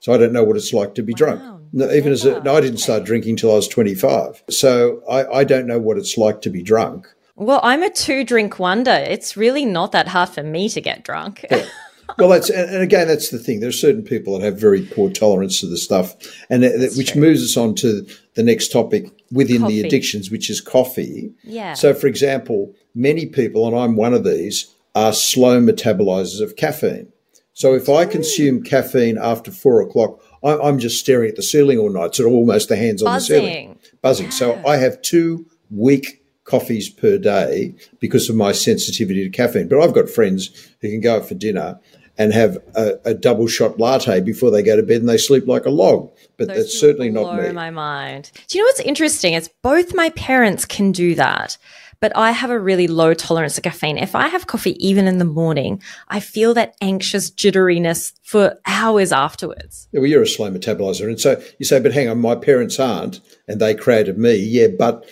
so 0.00 0.12
I 0.12 0.16
don't 0.16 0.32
know 0.32 0.44
what 0.44 0.56
it's 0.56 0.72
like 0.72 0.94
to 0.96 1.02
be 1.02 1.12
wow. 1.12 1.16
drunk. 1.16 1.42
No, 1.74 1.86
even 1.86 1.96
never. 1.96 2.10
as 2.10 2.24
a, 2.24 2.42
no, 2.42 2.56
I 2.56 2.60
didn't 2.60 2.78
start 2.78 3.04
drinking 3.04 3.36
till 3.36 3.52
I 3.52 3.54
was 3.54 3.68
25, 3.68 4.42
so 4.50 5.02
I, 5.08 5.38
I 5.38 5.44
don't 5.44 5.66
know 5.66 5.78
what 5.78 5.96
it's 5.96 6.18
like 6.18 6.42
to 6.42 6.50
be 6.50 6.62
drunk. 6.62 7.06
Well, 7.34 7.60
I'm 7.62 7.82
a 7.82 7.90
two 7.90 8.24
drink 8.24 8.58
wonder. 8.58 8.90
It's 8.90 9.36
really 9.36 9.64
not 9.64 9.92
that 9.92 10.08
hard 10.08 10.28
for 10.28 10.42
me 10.42 10.68
to 10.68 10.80
get 10.80 11.04
drunk. 11.04 11.46
Yeah. 11.50 11.64
well, 12.18 12.28
that's 12.28 12.50
and 12.50 12.82
again, 12.82 13.08
that's 13.08 13.30
the 13.30 13.38
thing. 13.38 13.60
There 13.60 13.68
are 13.68 13.72
certain 13.72 14.02
people 14.02 14.38
that 14.38 14.44
have 14.44 14.58
very 14.58 14.82
poor 14.82 15.10
tolerance 15.10 15.60
to 15.60 15.66
the 15.66 15.76
stuff, 15.76 16.16
and 16.50 16.62
that, 16.62 16.94
which 16.96 17.12
true. 17.12 17.20
moves 17.20 17.42
us 17.42 17.56
on 17.56 17.74
to 17.76 18.06
the 18.34 18.42
next 18.42 18.72
topic 18.72 19.10
within 19.30 19.62
coffee. 19.62 19.80
the 19.80 19.86
addictions, 19.86 20.30
which 20.30 20.50
is 20.50 20.60
coffee. 20.60 21.32
Yeah. 21.42 21.74
So, 21.74 21.94
for 21.94 22.06
example, 22.06 22.74
many 22.94 23.26
people, 23.26 23.66
and 23.66 23.76
I'm 23.76 23.96
one 23.96 24.14
of 24.14 24.24
these, 24.24 24.74
are 24.94 25.12
slow 25.12 25.60
metabolizers 25.60 26.40
of 26.40 26.56
caffeine. 26.56 27.12
So, 27.54 27.74
if 27.74 27.88
I 27.88 28.06
consume 28.06 28.62
caffeine 28.62 29.18
after 29.18 29.50
four 29.50 29.80
o'clock, 29.80 30.20
I'm 30.42 30.78
just 30.78 30.98
staring 30.98 31.30
at 31.30 31.36
the 31.36 31.42
ceiling 31.42 31.78
all 31.78 31.90
night, 31.90 32.14
so 32.14 32.26
almost 32.26 32.68
the 32.68 32.76
hands 32.76 33.02
on 33.02 33.06
Buzzing. 33.06 33.44
the 33.44 33.50
ceiling, 33.50 33.78
buzzing. 34.00 34.26
Yeah. 34.26 34.30
So, 34.32 34.62
I 34.66 34.76
have 34.76 35.00
two 35.02 35.46
weak 35.70 36.22
coffees 36.44 36.88
per 36.88 37.18
day 37.18 37.74
because 38.00 38.28
of 38.28 38.36
my 38.36 38.52
sensitivity 38.52 39.24
to 39.24 39.30
caffeine. 39.30 39.68
But 39.68 39.80
I've 39.80 39.94
got 39.94 40.08
friends 40.08 40.50
who 40.80 40.90
can 40.90 41.00
go 41.00 41.16
out 41.16 41.26
for 41.26 41.34
dinner 41.34 41.78
and 42.18 42.32
have 42.32 42.58
a, 42.74 42.98
a, 43.06 43.14
double 43.14 43.46
shot 43.46 43.80
latte 43.80 44.20
before 44.20 44.50
they 44.50 44.62
go 44.62 44.76
to 44.76 44.82
bed 44.82 45.00
and 45.00 45.08
they 45.08 45.16
sleep 45.16 45.46
like 45.46 45.64
a 45.64 45.70
log. 45.70 46.10
But 46.36 46.48
Those 46.48 46.56
that's 46.56 46.78
certainly 46.78 47.10
not 47.10 47.40
me. 47.40 47.52
my 47.52 47.70
mind. 47.70 48.30
Do 48.48 48.58
you 48.58 48.62
know 48.62 48.68
what's 48.68 48.80
interesting? 48.80 49.32
It's 49.32 49.48
both 49.62 49.94
my 49.94 50.10
parents 50.10 50.64
can 50.66 50.92
do 50.92 51.14
that 51.14 51.56
but 52.02 52.14
I 52.16 52.32
have 52.32 52.50
a 52.50 52.58
really 52.58 52.88
low 52.88 53.14
tolerance 53.14 53.54
to 53.54 53.60
caffeine. 53.60 53.96
If 53.96 54.16
I 54.16 54.26
have 54.26 54.48
coffee 54.48 54.74
even 54.84 55.06
in 55.06 55.18
the 55.18 55.24
morning, 55.24 55.80
I 56.08 56.18
feel 56.18 56.52
that 56.54 56.74
anxious 56.80 57.30
jitteriness 57.30 58.12
for 58.24 58.58
hours 58.66 59.12
afterwards. 59.12 59.86
Yeah, 59.92 60.00
well, 60.00 60.10
you're 60.10 60.22
a 60.22 60.26
slow 60.26 60.50
metabolizer. 60.50 61.06
And 61.06 61.20
so 61.20 61.40
you 61.60 61.64
say, 61.64 61.78
but 61.78 61.92
hang 61.92 62.08
on, 62.08 62.20
my 62.20 62.34
parents 62.34 62.80
aren't, 62.80 63.20
and 63.46 63.60
they 63.60 63.76
created 63.76 64.18
me. 64.18 64.34
Yeah, 64.34 64.66
but 64.76 65.08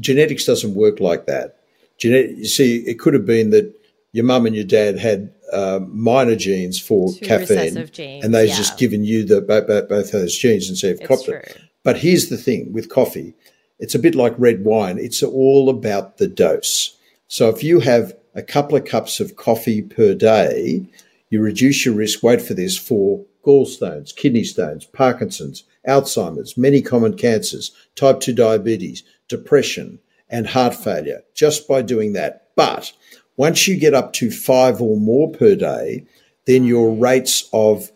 genetics 0.00 0.44
doesn't 0.44 0.74
work 0.74 0.98
like 0.98 1.26
that. 1.26 1.60
Genet- 1.98 2.36
you 2.36 2.46
see, 2.46 2.78
it 2.78 2.98
could 2.98 3.14
have 3.14 3.26
been 3.26 3.50
that 3.50 3.72
your 4.10 4.24
mum 4.24 4.44
and 4.44 4.56
your 4.56 4.64
dad 4.64 4.98
had 4.98 5.32
uh, 5.54 5.80
minor 5.88 6.36
genes 6.36 6.80
for 6.80 7.12
Two 7.12 7.24
caffeine, 7.24 7.86
genes, 7.92 8.24
and 8.24 8.34
they've 8.34 8.48
yeah. 8.48 8.56
just 8.56 8.78
given 8.78 9.04
you 9.04 9.24
the 9.24 9.40
both, 9.40 9.88
both 9.88 10.12
those 10.12 10.36
genes 10.36 10.68
and 10.68 10.76
so 10.76 10.88
you've 10.88 11.02
copped 11.02 11.28
it. 11.28 11.58
But 11.82 11.98
here's 11.98 12.28
the 12.28 12.36
thing 12.36 12.72
with 12.72 12.88
coffee 12.88 13.34
it's 13.78 13.94
a 13.94 13.98
bit 13.98 14.14
like 14.14 14.34
red 14.38 14.64
wine. 14.64 14.98
It's 14.98 15.22
all 15.22 15.68
about 15.68 16.18
the 16.18 16.28
dose. 16.28 16.96
So 17.26 17.48
if 17.48 17.62
you 17.64 17.80
have 17.80 18.14
a 18.34 18.42
couple 18.42 18.76
of 18.76 18.84
cups 18.84 19.20
of 19.20 19.36
coffee 19.36 19.82
per 19.82 20.14
day, 20.14 20.86
you 21.30 21.40
reduce 21.40 21.84
your 21.84 21.94
risk, 21.94 22.22
wait 22.22 22.40
for 22.40 22.54
this, 22.54 22.76
for 22.78 23.24
gallstones, 23.44 24.14
kidney 24.14 24.44
stones, 24.44 24.86
Parkinson's, 24.86 25.64
Alzheimer's, 25.86 26.56
many 26.56 26.80
common 26.80 27.16
cancers, 27.16 27.72
type 27.94 28.20
2 28.20 28.32
diabetes, 28.32 29.02
depression, 29.28 29.98
and 30.28 30.46
heart 30.46 30.74
failure 30.74 31.22
just 31.34 31.68
by 31.68 31.82
doing 31.82 32.12
that. 32.14 32.48
But 32.56 32.92
once 33.36 33.66
you 33.66 33.78
get 33.78 33.94
up 33.94 34.12
to 34.14 34.30
five 34.30 34.80
or 34.80 34.96
more 34.96 35.30
per 35.30 35.54
day, 35.54 36.04
then 36.46 36.64
your 36.64 36.94
mm. 36.94 37.02
rates 37.02 37.48
of 37.52 37.90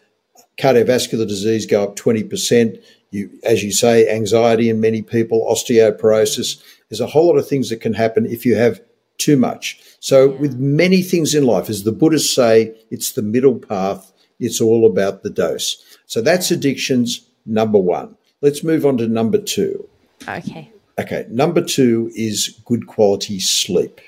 cardiovascular 0.59 1.27
disease 1.27 1.67
go 1.67 1.85
up 1.85 1.97
20%, 1.97 2.83
you, 3.11 3.31
as 3.45 3.63
you 3.63 3.73
say, 3.73 4.09
anxiety 4.09 4.69
in 4.69 4.81
many 4.81 5.03
people, 5.03 5.47
osteoporosis. 5.51 6.63
There's 6.89 7.01
a 7.01 7.07
whole 7.07 7.29
lot 7.29 7.39
of 7.39 7.49
things 7.49 7.71
that 7.71 7.81
can 7.81 7.95
happen 7.95 8.27
if 8.27 8.45
you 8.45 8.57
have 8.57 8.81
too 9.19 9.37
much. 9.37 9.81
So, 10.01 10.33
yeah. 10.33 10.39
with 10.39 10.59
many 10.59 11.03
things 11.03 11.35
in 11.35 11.45
life, 11.45 11.69
as 11.69 11.85
the 11.85 11.93
Buddhists 11.93 12.35
say, 12.35 12.75
it's 12.91 13.13
the 13.13 13.23
middle 13.23 13.59
path. 13.59 14.13
It's 14.41 14.61
all 14.61 14.87
about 14.87 15.23
the 15.23 15.31
dose. 15.31 15.83
So, 16.07 16.21
that's 16.21 16.51
addictions 16.51 17.27
number 17.47 17.79
one. 17.79 18.17
Let's 18.41 18.63
move 18.63 18.87
on 18.87 18.99
to 18.99 19.09
number 19.09 19.39
two. 19.39 19.89
Okay. 20.29 20.71
Okay. 20.99 21.27
Number 21.29 21.63
two 21.63 22.11
is 22.15 22.61
good 22.65 22.87
quality 22.87 23.41
sleep. 23.41 24.01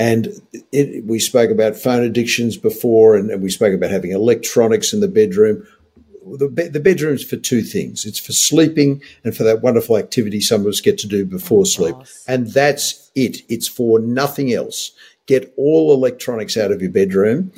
And 0.00 0.28
it, 0.72 1.04
we 1.04 1.20
spoke 1.20 1.50
about 1.50 1.76
phone 1.76 2.02
addictions 2.02 2.56
before, 2.56 3.16
and, 3.16 3.30
and 3.30 3.42
we 3.42 3.50
spoke 3.50 3.74
about 3.74 3.90
having 3.90 4.10
electronics 4.10 4.92
in 4.92 5.00
the 5.00 5.08
bedroom 5.08 5.64
the, 6.24 6.68
the 6.72 6.80
bedroom's 6.80 7.24
for 7.24 7.36
two 7.36 7.62
things. 7.62 8.04
It's 8.04 8.18
for 8.18 8.32
sleeping 8.32 9.02
and 9.24 9.36
for 9.36 9.42
that 9.44 9.62
wonderful 9.62 9.96
activity 9.96 10.40
some 10.40 10.62
of 10.62 10.66
us 10.66 10.80
get 10.80 10.98
to 10.98 11.06
do 11.06 11.24
before 11.24 11.66
sleep. 11.66 11.96
And 12.26 12.48
that's 12.48 13.10
it. 13.14 13.42
It's 13.48 13.68
for 13.68 13.98
nothing 13.98 14.52
else. 14.52 14.92
Get 15.26 15.52
all 15.56 15.92
electronics 15.92 16.56
out 16.56 16.72
of 16.72 16.82
your 16.82 16.90
bedroom. 16.90 17.52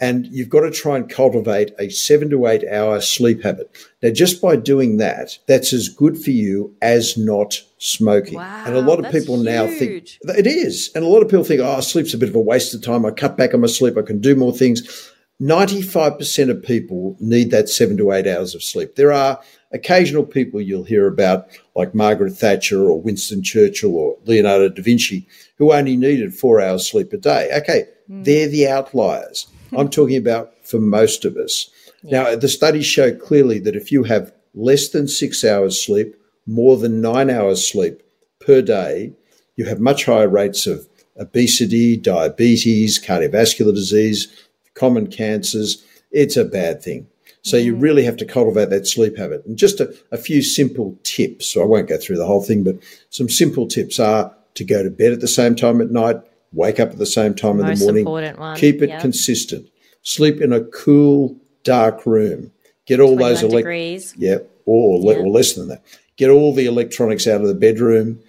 And 0.00 0.26
you've 0.26 0.48
got 0.48 0.60
to 0.60 0.70
try 0.70 0.96
and 0.96 1.10
cultivate 1.10 1.72
a 1.78 1.88
seven 1.88 2.30
to 2.30 2.46
eight 2.46 2.64
hour 2.70 3.00
sleep 3.00 3.42
habit. 3.42 3.76
Now, 4.02 4.10
just 4.10 4.40
by 4.40 4.54
doing 4.54 4.98
that, 4.98 5.36
that's 5.46 5.72
as 5.72 5.88
good 5.88 6.16
for 6.16 6.30
you 6.30 6.76
as 6.80 7.16
not 7.16 7.60
smoking. 7.78 8.34
Wow, 8.34 8.64
and 8.66 8.76
a 8.76 8.80
lot 8.80 9.04
of 9.04 9.10
people 9.10 9.36
now 9.38 9.66
think 9.66 10.18
it 10.22 10.46
is. 10.46 10.90
And 10.94 11.04
a 11.04 11.08
lot 11.08 11.22
of 11.22 11.28
people 11.28 11.44
think, 11.44 11.60
oh, 11.60 11.80
sleep's 11.80 12.14
a 12.14 12.18
bit 12.18 12.28
of 12.28 12.36
a 12.36 12.40
waste 12.40 12.74
of 12.74 12.82
time. 12.82 13.04
I 13.04 13.10
cut 13.10 13.36
back 13.36 13.54
on 13.54 13.60
my 13.60 13.66
sleep. 13.66 13.96
I 13.96 14.02
can 14.02 14.20
do 14.20 14.36
more 14.36 14.52
things. 14.52 15.12
95% 15.40 16.50
of 16.50 16.62
people 16.62 17.16
need 17.20 17.50
that 17.52 17.68
seven 17.68 17.96
to 17.96 18.12
eight 18.12 18.26
hours 18.26 18.54
of 18.54 18.62
sleep. 18.62 18.96
There 18.96 19.12
are 19.12 19.40
occasional 19.72 20.24
people 20.24 20.60
you'll 20.60 20.84
hear 20.84 21.06
about, 21.06 21.46
like 21.76 21.94
Margaret 21.94 22.32
Thatcher 22.32 22.82
or 22.82 23.00
Winston 23.00 23.42
Churchill 23.42 23.94
or 23.94 24.16
Leonardo 24.24 24.68
da 24.68 24.82
Vinci, 24.82 25.28
who 25.56 25.72
only 25.72 25.96
needed 25.96 26.34
four 26.34 26.60
hours 26.60 26.88
sleep 26.88 27.12
a 27.12 27.18
day. 27.18 27.50
Okay, 27.56 27.84
mm. 28.10 28.24
they're 28.24 28.48
the 28.48 28.66
outliers. 28.66 29.46
I'm 29.76 29.88
talking 29.88 30.16
about 30.16 30.54
for 30.64 30.78
most 30.78 31.24
of 31.24 31.36
us. 31.36 31.70
Yeah. 32.02 32.22
Now, 32.22 32.36
the 32.36 32.48
studies 32.48 32.86
show 32.86 33.14
clearly 33.14 33.58
that 33.60 33.76
if 33.76 33.90
you 33.90 34.04
have 34.04 34.32
less 34.54 34.88
than 34.88 35.08
six 35.08 35.44
hours 35.44 35.82
sleep, 35.82 36.14
more 36.46 36.76
than 36.76 37.00
nine 37.00 37.30
hours 37.30 37.68
sleep 37.68 38.02
per 38.40 38.62
day, 38.62 39.12
you 39.56 39.66
have 39.66 39.80
much 39.80 40.04
higher 40.04 40.28
rates 40.28 40.66
of 40.66 40.88
obesity, 41.18 41.96
diabetes, 41.96 42.98
cardiovascular 43.04 43.74
disease, 43.74 44.28
common 44.74 45.08
cancers, 45.08 45.84
it's 46.10 46.36
a 46.36 46.44
bad 46.44 46.82
thing. 46.82 47.06
So 47.42 47.56
you 47.56 47.74
mm. 47.74 47.82
really 47.82 48.04
have 48.04 48.16
to 48.18 48.24
cultivate 48.24 48.70
that 48.70 48.86
sleep 48.86 49.16
habit. 49.16 49.44
And 49.46 49.58
just 49.58 49.80
a, 49.80 49.94
a, 50.12 50.16
few 50.16 50.42
simple 50.42 50.98
tips. 51.02 51.46
So 51.46 51.62
I 51.62 51.66
won't 51.66 51.88
go 51.88 51.98
through 51.98 52.16
the 52.16 52.26
whole 52.26 52.42
thing, 52.42 52.64
but 52.64 52.76
some 53.10 53.28
simple 53.28 53.66
tips 53.66 53.98
are 53.98 54.34
to 54.54 54.64
go 54.64 54.82
to 54.82 54.90
bed 54.90 55.12
at 55.12 55.20
the 55.20 55.28
same 55.28 55.54
time 55.54 55.80
at 55.80 55.90
night, 55.90 56.16
wake 56.52 56.80
up 56.80 56.90
at 56.90 56.98
the 56.98 57.06
same 57.06 57.34
time 57.34 57.60
in 57.60 57.66
the 57.66 57.76
morning, 57.76 58.56
keep 58.56 58.82
it 58.82 58.90
yep. 58.90 59.00
consistent, 59.00 59.68
sleep 60.02 60.40
in 60.40 60.52
a 60.52 60.64
cool, 60.64 61.36
dark 61.64 62.06
room, 62.06 62.52
get 62.86 63.00
all 63.00 63.16
those 63.16 63.42
electronics. 63.42 64.14
Yeah, 64.16 64.38
or, 64.64 65.00
yeah. 65.00 65.18
or 65.18 65.28
less 65.28 65.54
than 65.54 65.68
that. 65.68 65.82
Get 66.16 66.30
all 66.30 66.52
the 66.54 66.66
electronics 66.66 67.26
out 67.26 67.40
of 67.40 67.46
the 67.46 67.54
bedroom, 67.54 68.20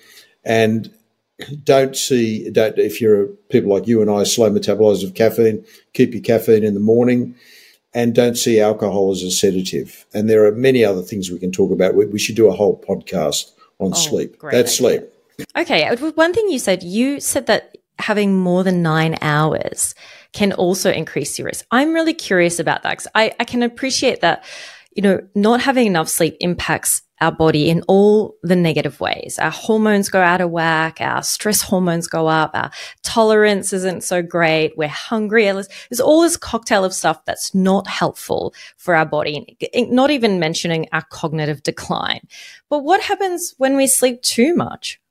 and 0.44 0.92
don't 1.64 1.96
see 1.96 2.50
don't 2.50 2.78
if 2.78 3.02
you're 3.02 3.28
people 3.50 3.74
like 3.74 3.88
you 3.88 4.02
and 4.02 4.12
I 4.12 4.24
slow 4.24 4.50
metabolizers 4.50 5.06
of 5.06 5.14
caffeine, 5.14 5.66
keep 5.94 6.14
your 6.14 6.22
caffeine 6.22 6.64
in 6.64 6.74
the 6.74 6.80
morning, 6.80 7.36
and 7.94 8.14
don't 8.14 8.36
see 8.36 8.60
alcohol 8.60 9.12
as 9.12 9.24
a 9.24 9.32
sedative. 9.32 10.06
And 10.14 10.30
there 10.30 10.46
are 10.46 10.52
many 10.52 10.84
other 10.84 11.02
things 11.02 11.32
we 11.32 11.40
can 11.40 11.52
talk 11.52 11.72
about. 11.72 11.96
We, 11.96 12.06
we 12.06 12.20
should 12.20 12.36
do 12.36 12.48
a 12.48 12.56
whole 12.56 12.80
podcast 12.80 13.52
on 13.80 13.92
oh, 13.94 13.98
sleep. 13.98 14.36
That's 14.42 14.80
idea. 14.82 15.00
sleep. 15.00 15.48
Okay, 15.56 15.86
uh, 15.86 15.96
one 16.12 16.34
thing 16.34 16.50
you 16.50 16.60
said, 16.60 16.84
you 16.84 17.20
said 17.20 17.48
that 17.48 17.78
having 18.00 18.36
more 18.36 18.64
than 18.64 18.82
nine 18.82 19.18
hours 19.22 19.96
can 20.34 20.54
also 20.54 20.92
increase 20.92 21.38
your 21.38 21.48
risk. 21.48 21.66
I'm 21.72 21.94
really 21.94 22.14
curious 22.14 22.60
about 22.60 22.84
that 22.84 22.92
because 22.92 23.08
I, 23.16 23.34
I 23.40 23.44
can 23.44 23.64
appreciate 23.64 24.22
that, 24.22 24.44
you 24.96 25.02
know, 25.02 25.22
not 25.36 25.62
having 25.62 25.88
enough 25.88 26.10
sleep 26.10 26.38
impacts 26.40 27.02
our 27.22 27.32
body 27.32 27.70
in 27.70 27.84
all 27.88 28.38
the 28.44 28.56
negative 28.56 29.00
ways. 29.02 29.38
Our 29.40 29.52
hormones 29.52 30.10
go 30.10 30.22
out 30.22 30.40
of 30.40 30.52
whack, 30.52 31.02
our 31.02 31.22
stress 31.22 31.62
hormones 31.62 32.08
go 32.08 32.28
up, 32.28 32.52
our 32.54 32.72
tolerance 33.04 33.74
isn't 33.74 34.04
so 34.04 34.22
great, 34.22 34.78
we're 34.78 34.88
hungry. 34.88 35.44
There's 35.44 36.00
all 36.00 36.22
this 36.22 36.38
cocktail 36.38 36.86
of 36.86 36.94
stuff 36.94 37.26
that's 37.26 37.54
not 37.54 37.88
helpful 37.88 38.54
for 38.78 38.96
our 38.96 39.06
body, 39.06 39.58
not 39.76 40.12
even 40.12 40.40
mentioning 40.40 40.88
our 40.94 41.04
cognitive 41.10 41.62
decline. 41.64 42.22
But 42.70 42.84
what 42.86 43.02
happens 43.02 43.54
when 43.58 43.76
we 43.76 43.88
sleep 43.88 44.22
too 44.22 44.56
much? 44.56 45.02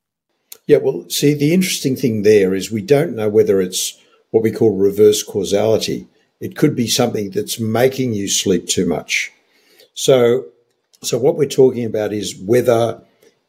Yeah, 0.68 0.76
well, 0.76 1.08
see, 1.08 1.34
the 1.34 1.52
interesting 1.52 1.96
thing 1.96 2.22
there 2.22 2.54
is 2.54 2.70
we 2.70 2.82
don't 2.82 3.16
know 3.16 3.28
whether 3.28 3.60
it's 3.60 3.98
what 4.30 4.42
we 4.42 4.52
call 4.52 4.76
reverse 4.76 5.22
causality. 5.24 6.06
It 6.40 6.56
could 6.56 6.76
be 6.76 6.86
something 6.86 7.30
that's 7.30 7.58
making 7.58 8.12
you 8.12 8.28
sleep 8.28 8.68
too 8.68 8.86
much. 8.86 9.32
So 9.94 10.44
so, 11.00 11.16
what 11.16 11.36
we're 11.36 11.48
talking 11.48 11.84
about 11.84 12.12
is 12.12 12.36
whether 12.36 13.00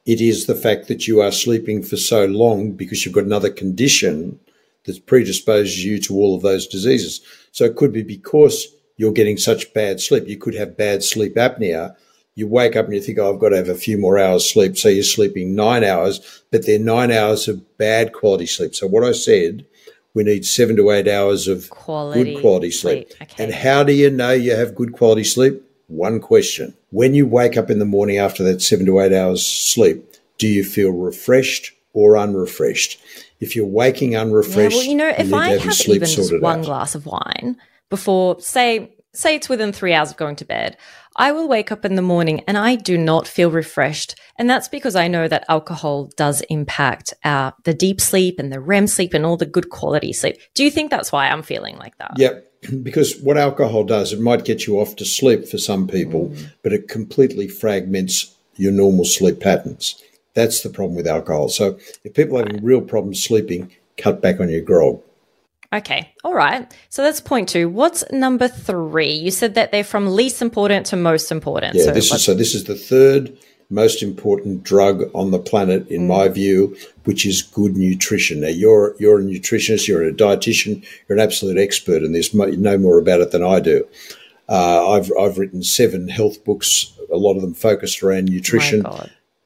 it 0.06 0.22
is 0.22 0.46
the 0.46 0.56
fact 0.56 0.88
that 0.88 1.08
you 1.08 1.20
are 1.20 1.32
sleeping 1.32 1.82
for 1.82 1.98
so 1.98 2.26
long 2.26 2.74
because 2.74 3.04
you've 3.04 3.16
got 3.16 3.24
another 3.24 3.50
condition 3.50 4.40
that 4.86 5.06
predisposes 5.08 5.84
you 5.84 6.00
to 6.00 6.16
all 6.16 6.36
of 6.36 6.42
those 6.42 6.68
diseases. 6.68 7.22
So, 7.52 7.66
it 7.66 7.76
could 7.76 7.92
be 7.92 8.04
because 8.04 8.68
you're 8.98 9.12
getting 9.12 9.38
such 9.38 9.74
bad 9.74 10.00
sleep. 10.00 10.28
You 10.28 10.38
could 10.38 10.54
have 10.56 10.78
bad 10.78 11.04
sleep 11.04 11.36
apnea. 11.36 11.96
You 12.40 12.48
wake 12.48 12.76
up 12.76 12.86
and 12.86 12.96
you 12.96 13.02
think, 13.02 13.18
oh, 13.20 13.34
I've 13.34 13.40
got 13.40 13.50
to 13.50 13.58
have 13.58 13.70
a 13.70 13.76
few 13.76 13.98
more 13.98 14.18
hours 14.18 14.50
sleep. 14.50 14.78
So, 14.78 14.90
you're 14.90 15.04
sleeping 15.04 15.56
nine 15.56 15.84
hours, 15.84 16.44
but 16.52 16.66
they're 16.66 16.80
nine 16.80 17.12
hours 17.12 17.48
of 17.48 17.78
bad 17.78 18.14
quality 18.14 18.46
sleep. 18.46 18.76
So, 18.76 18.88
what 18.88 19.04
I 19.04 19.12
said, 19.12 19.66
we 20.14 20.24
need 20.24 20.46
seven 20.46 20.76
to 20.78 20.90
eight 20.92 21.08
hours 21.08 21.48
of 21.48 21.70
quality 21.70 22.34
good 22.34 22.42
quality 22.42 22.72
sleep. 22.72 23.10
sleep. 23.10 23.22
Okay. 23.22 23.44
And 23.44 23.54
how 23.54 23.84
do 23.84 23.94
you 23.94 24.10
know 24.10 24.32
you 24.32 24.56
have 24.56 24.76
good 24.76 24.94
quality 24.94 25.24
sleep? 25.24 25.64
one 25.90 26.20
question. 26.20 26.74
When 26.92 27.14
you 27.14 27.28
wake 27.28 27.58
up 27.58 27.70
in 27.70 27.80
the 27.80 27.86
morning 27.86 28.18
after 28.18 28.44
that 28.44 28.62
seven 28.62 28.86
to 28.86 29.00
eight 29.00 29.14
hours 29.14 29.46
sleep, 29.46 30.06
do 30.38 30.48
you 30.48 30.64
feel 30.64 30.92
refreshed 30.92 31.74
or 31.94 32.18
unrefreshed? 32.18 33.02
If 33.40 33.56
you're 33.56 33.66
waking 33.66 34.16
unrefreshed, 34.16 34.76
yeah, 34.76 34.78
well, 34.78 34.86
you 34.86 34.96
know, 34.96 35.10
if 35.10 35.34
I 35.34 35.50
have, 35.50 35.62
have 35.62 35.88
even 35.88 36.42
one 36.42 36.60
out. 36.60 36.66
glass 36.66 36.96
of 36.96 37.06
wine 37.06 37.58
before, 37.90 38.40
say, 38.40 38.96
say 39.14 39.36
it's 39.36 39.50
within 39.50 39.72
three 39.72 39.94
hours 39.94 40.12
of 40.12 40.18
going 40.18 40.36
to 40.38 40.46
bed, 40.46 40.78
I 41.20 41.34
will 41.34 41.50
wake 41.50 41.70
up 41.70 41.84
in 41.84 41.96
the 41.96 42.02
morning 42.02 42.44
and 42.48 42.58
I 42.58 42.76
do 42.76 42.98
not 42.98 43.28
feel 43.28 43.52
refreshed. 43.52 44.16
And 44.38 44.50
that's 44.50 44.70
because 44.70 44.96
I 44.96 45.10
know 45.10 45.28
that 45.28 45.44
alcohol 45.50 46.10
does 46.16 46.40
impact 46.50 47.14
our, 47.26 47.54
the 47.66 47.74
deep 47.74 48.00
sleep 48.00 48.40
and 48.40 48.54
the 48.54 48.62
REM 48.62 48.88
sleep 48.88 49.14
and 49.14 49.26
all 49.26 49.36
the 49.36 49.46
good 49.46 49.70
quality 49.70 50.14
sleep. 50.14 50.38
Do 50.56 50.64
you 50.64 50.72
think 50.72 50.90
that's 50.90 51.12
why 51.12 51.28
I'm 51.28 51.44
feeling 51.44 51.78
like 51.78 51.98
that? 51.98 52.14
Yep. 52.18 52.46
Because 52.84 53.18
what 53.22 53.38
alcohol 53.38 53.86
does, 53.86 54.12
it 54.12 54.20
might 54.20 54.44
get 54.44 54.68
you 54.68 54.82
off 54.82 54.98
to 54.98 55.06
sleep 55.06 55.48
for 55.48 55.58
some 55.58 55.88
people, 55.88 56.28
mm. 56.28 56.52
but 56.62 56.74
it 56.74 56.90
completely 56.90 57.48
fragments 57.48 58.36
your 58.56 58.74
normal 58.74 59.06
sleep 59.06 59.40
patterns. 59.40 60.02
That's 60.34 60.62
the 60.62 60.70
problem 60.70 60.96
with 60.96 61.08
alcohol. 61.08 61.48
So 61.48 61.80
if 62.04 62.14
people 62.14 62.38
are 62.38 62.46
having 62.46 62.64
real 62.64 62.82
problems 62.82 63.24
sleeping, 63.24 63.72
cut 63.98 64.22
back 64.22 64.42
on 64.42 64.50
your 64.50 64.62
grog. 64.62 65.02
Okay. 65.72 66.14
All 66.24 66.34
right. 66.34 66.72
So 66.90 67.04
that's 67.04 67.22
point 67.22 67.50
two. 67.50 67.70
What's 67.70 68.04
number 68.12 68.48
three? 68.48 69.12
You 69.12 69.32
said 69.32 69.54
that 69.56 69.72
they're 69.72 69.84
from 69.84 70.16
least 70.16 70.42
important 70.42 70.88
to 70.88 70.96
most 70.96 71.32
important. 71.32 71.76
Yeah. 71.76 71.86
So 71.86 71.92
this 71.92 72.12
is 72.12 72.24
so. 72.24 72.34
This 72.34 72.56
is 72.56 72.64
the 72.64 72.76
third 72.76 73.38
most 73.70 74.02
important 74.02 74.64
drug 74.64 75.04
on 75.14 75.30
the 75.32 75.38
planet, 75.38 75.88
in 75.90 76.02
mm. 76.02 76.08
my 76.08 76.28
view, 76.28 76.76
which 77.04 77.26
is 77.26 77.44
good 77.44 77.78
nutrition. 77.78 78.42
Now, 78.42 78.48
you're 78.48 78.96
you're 79.00 79.20
a 79.20 79.24
nutritionist, 79.24 79.88
you're 79.88 80.04
a 80.04 80.12
dietitian, 80.12 80.84
you're 81.08 81.18
an 81.18 81.24
absolute 81.24 81.58
expert 81.58 82.02
in 82.04 82.14
this. 82.14 82.34
You 82.34 82.58
know 82.58 82.78
more 82.78 82.98
about 82.98 83.22
it 83.22 83.32
than 83.32 83.44
I 83.44 83.60
do. 83.60 83.88
Uh, 84.48 84.94
I've 84.94 85.12
I've 85.20 85.38
written 85.38 85.62
seven 85.62 86.08
health 86.08 86.44
books, 86.44 86.94
a 87.14 87.18
lot 87.18 87.36
of 87.36 87.44
them 87.44 87.54
focused 87.54 88.02
around 88.02 88.26
nutrition, 88.26 88.84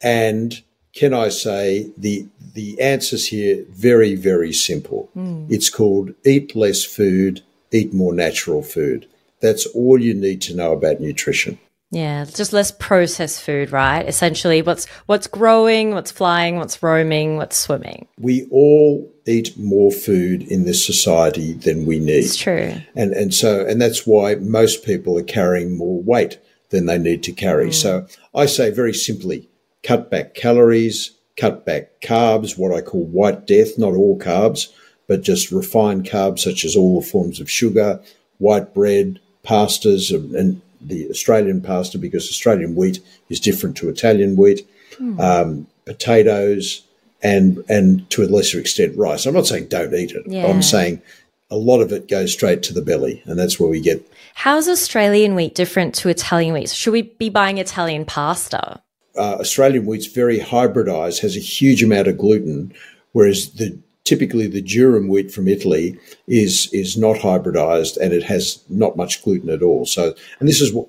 and 0.01 0.62
can 0.94 1.14
I 1.14 1.30
say 1.30 1.92
the 1.98 2.28
the 2.54 2.80
answers 2.80 3.28
here 3.28 3.66
very 3.70 4.16
very 4.16 4.54
simple. 4.54 5.10
Mm. 5.16 5.52
It's 5.52 5.70
called 5.70 6.14
eat 6.26 6.56
less 6.56 6.84
food, 6.84 7.42
eat 7.72 7.94
more 7.94 8.14
natural 8.14 8.62
food. 8.62 9.08
That's 9.42 9.66
all 9.68 10.00
you 10.00 10.14
need 10.14 10.42
to 10.44 10.56
know 10.56 10.72
about 10.72 11.02
nutrition. 11.02 11.60
Yeah, 11.94 12.26
just 12.26 12.54
less 12.54 12.72
processed 12.72 13.44
food, 13.44 13.72
right? 13.72 14.08
Essentially, 14.08 14.64
what's 14.64 14.86
what's 15.06 15.28
growing, 15.28 15.94
what's 15.94 16.12
flying, 16.12 16.58
what's 16.58 16.82
roaming, 16.82 17.38
what's 17.38 17.58
swimming. 17.58 18.08
We 18.18 18.48
all 18.50 19.14
eat 19.28 19.56
more 19.58 19.92
food 19.92 20.42
in 20.42 20.66
this 20.66 20.84
society 20.84 21.54
than 21.54 21.86
we 21.86 22.00
need. 22.00 22.26
It's 22.26 22.38
true. 22.38 22.74
And 22.96 23.14
and 23.14 23.34
so 23.34 23.64
and 23.66 23.80
that's 23.80 24.08
why 24.08 24.36
most 24.36 24.84
people 24.84 25.20
are 25.20 25.24
carrying 25.24 25.78
more 25.78 26.02
weight 26.02 26.40
than 26.70 26.88
they 26.88 26.98
need 26.98 27.22
to 27.24 27.32
carry. 27.32 27.68
Mm. 27.68 27.74
So 27.76 28.08
I 28.34 28.48
say 28.48 28.72
very 28.72 28.94
simply, 28.94 29.48
cut 29.84 30.10
back 30.10 30.34
calories, 30.34 31.12
cut 31.38 31.66
back 31.66 32.02
carbs, 32.02 32.58
what 32.58 32.74
I 32.74 32.82
call 32.82 33.06
white 33.06 33.46
death, 33.46 33.78
not 33.78 33.94
all 33.94 34.18
carbs, 34.18 34.72
but 35.08 35.22
just 35.22 35.52
refined 35.52 36.06
carbs 36.06 36.40
such 36.40 36.66
as 36.66 36.75
all 36.75 37.02
the 37.02 37.08
forms 37.08 37.40
of 37.40 37.50
sugar, 37.50 38.02
white 38.38 38.74
bread, 38.74 39.20
pastas, 39.44 40.12
and, 40.12 40.62
the 40.86 41.10
Australian 41.10 41.62
pasta 41.62 41.98
because 41.98 42.28
Australian 42.28 42.75
wheat 42.75 43.00
is 43.30 43.40
different 43.40 43.78
to 43.78 43.88
Italian 43.88 44.36
wheat, 44.36 44.68
mm. 44.96 45.20
um, 45.20 45.66
potatoes, 45.86 46.84
and 47.22 47.63
and 47.70 48.10
to 48.10 48.24
a 48.24 48.28
lesser 48.28 48.60
extent 48.60 48.98
rice. 48.98 49.25
I'm 49.25 49.34
not 49.34 49.48
saying 49.48 49.68
don't 49.70 49.94
eat 49.94 50.12
it. 50.12 50.24
Yeah. 50.28 50.46
I'm 50.46 50.62
saying 50.62 51.02
a 51.50 51.56
lot 51.56 51.82
of 51.82 51.92
it 51.94 52.10
goes 52.10 52.34
straight 52.34 52.63
to 52.63 52.74
the 52.74 52.82
belly, 52.82 53.22
and 53.25 53.40
that's 53.40 53.60
where 53.60 53.70
we 53.70 53.80
get. 53.80 54.06
How's 54.36 54.68
Australian 54.68 55.36
wheat 55.36 55.56
different 55.56 55.96
to 55.96 56.10
Italian 56.10 56.54
wheat? 56.54 56.70
Should 56.70 56.92
we 56.92 57.04
be 57.04 57.30
buying 57.30 57.60
Italian 57.60 58.04
pasta? 58.04 58.83
Uh, 59.17 59.38
Australian 59.39 59.86
wheat's 59.86 60.08
very 60.08 60.39
hybridized, 60.39 61.22
has 61.22 61.36
a 61.36 61.39
huge 61.39 61.84
amount 61.84 62.08
of 62.08 62.17
gluten, 62.17 62.74
whereas 63.12 63.51
the 63.53 63.77
typically 64.03 64.48
the 64.48 64.62
durum 64.62 65.08
wheat 65.08 65.32
from 65.32 65.48
Italy 65.48 65.98
is 66.27 66.70
is 66.74 66.98
not 66.98 67.17
hybridized 67.17 67.98
and 67.98 68.12
it 68.12 68.24
has 68.24 68.62
not 68.70 68.98
much 68.98 69.24
gluten 69.24 69.50
at 69.50 69.62
all. 69.62 69.86
So, 69.86 70.13
and 70.39 70.50
this 70.50 70.62
is 70.62 70.74
what. 70.74 70.88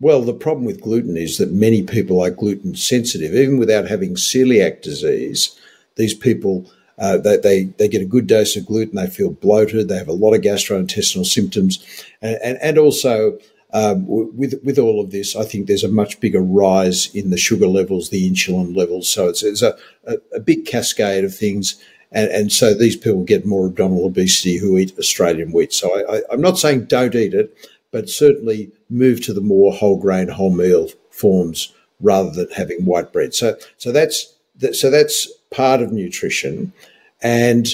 Well, 0.00 0.22
the 0.22 0.32
problem 0.32 0.64
with 0.64 0.80
gluten 0.80 1.16
is 1.16 1.38
that 1.38 1.50
many 1.50 1.82
people 1.82 2.22
are 2.22 2.30
gluten 2.30 2.76
sensitive, 2.76 3.34
even 3.34 3.58
without 3.58 3.88
having 3.88 4.14
celiac 4.14 4.80
disease. 4.80 5.58
These 5.96 6.14
people 6.14 6.70
uh, 6.98 7.16
they, 7.16 7.36
they, 7.36 7.64
they 7.64 7.88
get 7.88 8.02
a 8.02 8.06
good 8.06 8.26
dose 8.26 8.56
of 8.56 8.66
gluten, 8.66 8.96
they 8.96 9.06
feel 9.06 9.30
bloated, 9.30 9.88
they 9.88 9.96
have 9.96 10.08
a 10.08 10.12
lot 10.12 10.34
of 10.34 10.40
gastrointestinal 10.40 11.24
symptoms, 11.24 11.84
and, 12.20 12.38
and, 12.42 12.58
and 12.60 12.78
also 12.78 13.38
um, 13.72 14.06
with 14.06 14.60
with 14.64 14.78
all 14.78 15.00
of 15.00 15.10
this, 15.10 15.36
I 15.36 15.44
think 15.44 15.66
there's 15.66 15.84
a 15.84 15.88
much 15.88 16.20
bigger 16.20 16.40
rise 16.40 17.14
in 17.14 17.30
the 17.30 17.36
sugar 17.36 17.66
levels, 17.66 18.08
the 18.08 18.28
insulin 18.28 18.74
levels. 18.74 19.08
So 19.08 19.28
it's, 19.28 19.42
it's 19.42 19.62
a, 19.62 19.76
a, 20.04 20.16
a 20.36 20.40
big 20.40 20.64
cascade 20.64 21.24
of 21.24 21.34
things. 21.34 21.82
And, 22.10 22.30
and, 22.30 22.50
so 22.50 22.72
these 22.72 22.96
people 22.96 23.22
get 23.22 23.44
more 23.44 23.66
abdominal 23.66 24.06
obesity 24.06 24.56
who 24.56 24.78
eat 24.78 24.98
Australian 24.98 25.52
wheat. 25.52 25.74
So 25.74 25.94
I, 26.08 26.32
am 26.32 26.40
not 26.40 26.56
saying 26.56 26.86
don't 26.86 27.14
eat 27.14 27.34
it, 27.34 27.54
but 27.90 28.08
certainly 28.08 28.70
move 28.88 29.22
to 29.26 29.34
the 29.34 29.42
more 29.42 29.74
whole 29.74 29.98
grain, 29.98 30.28
whole 30.28 30.54
meal 30.54 30.88
forms 31.10 31.74
rather 32.00 32.30
than 32.30 32.48
having 32.50 32.86
white 32.86 33.12
bread. 33.12 33.34
So 33.34 33.56
so 33.76 33.92
that's 33.92 34.34
so 34.72 34.90
that's 34.90 35.30
part 35.50 35.82
of 35.82 35.92
nutrition, 35.92 36.72
and 37.22 37.66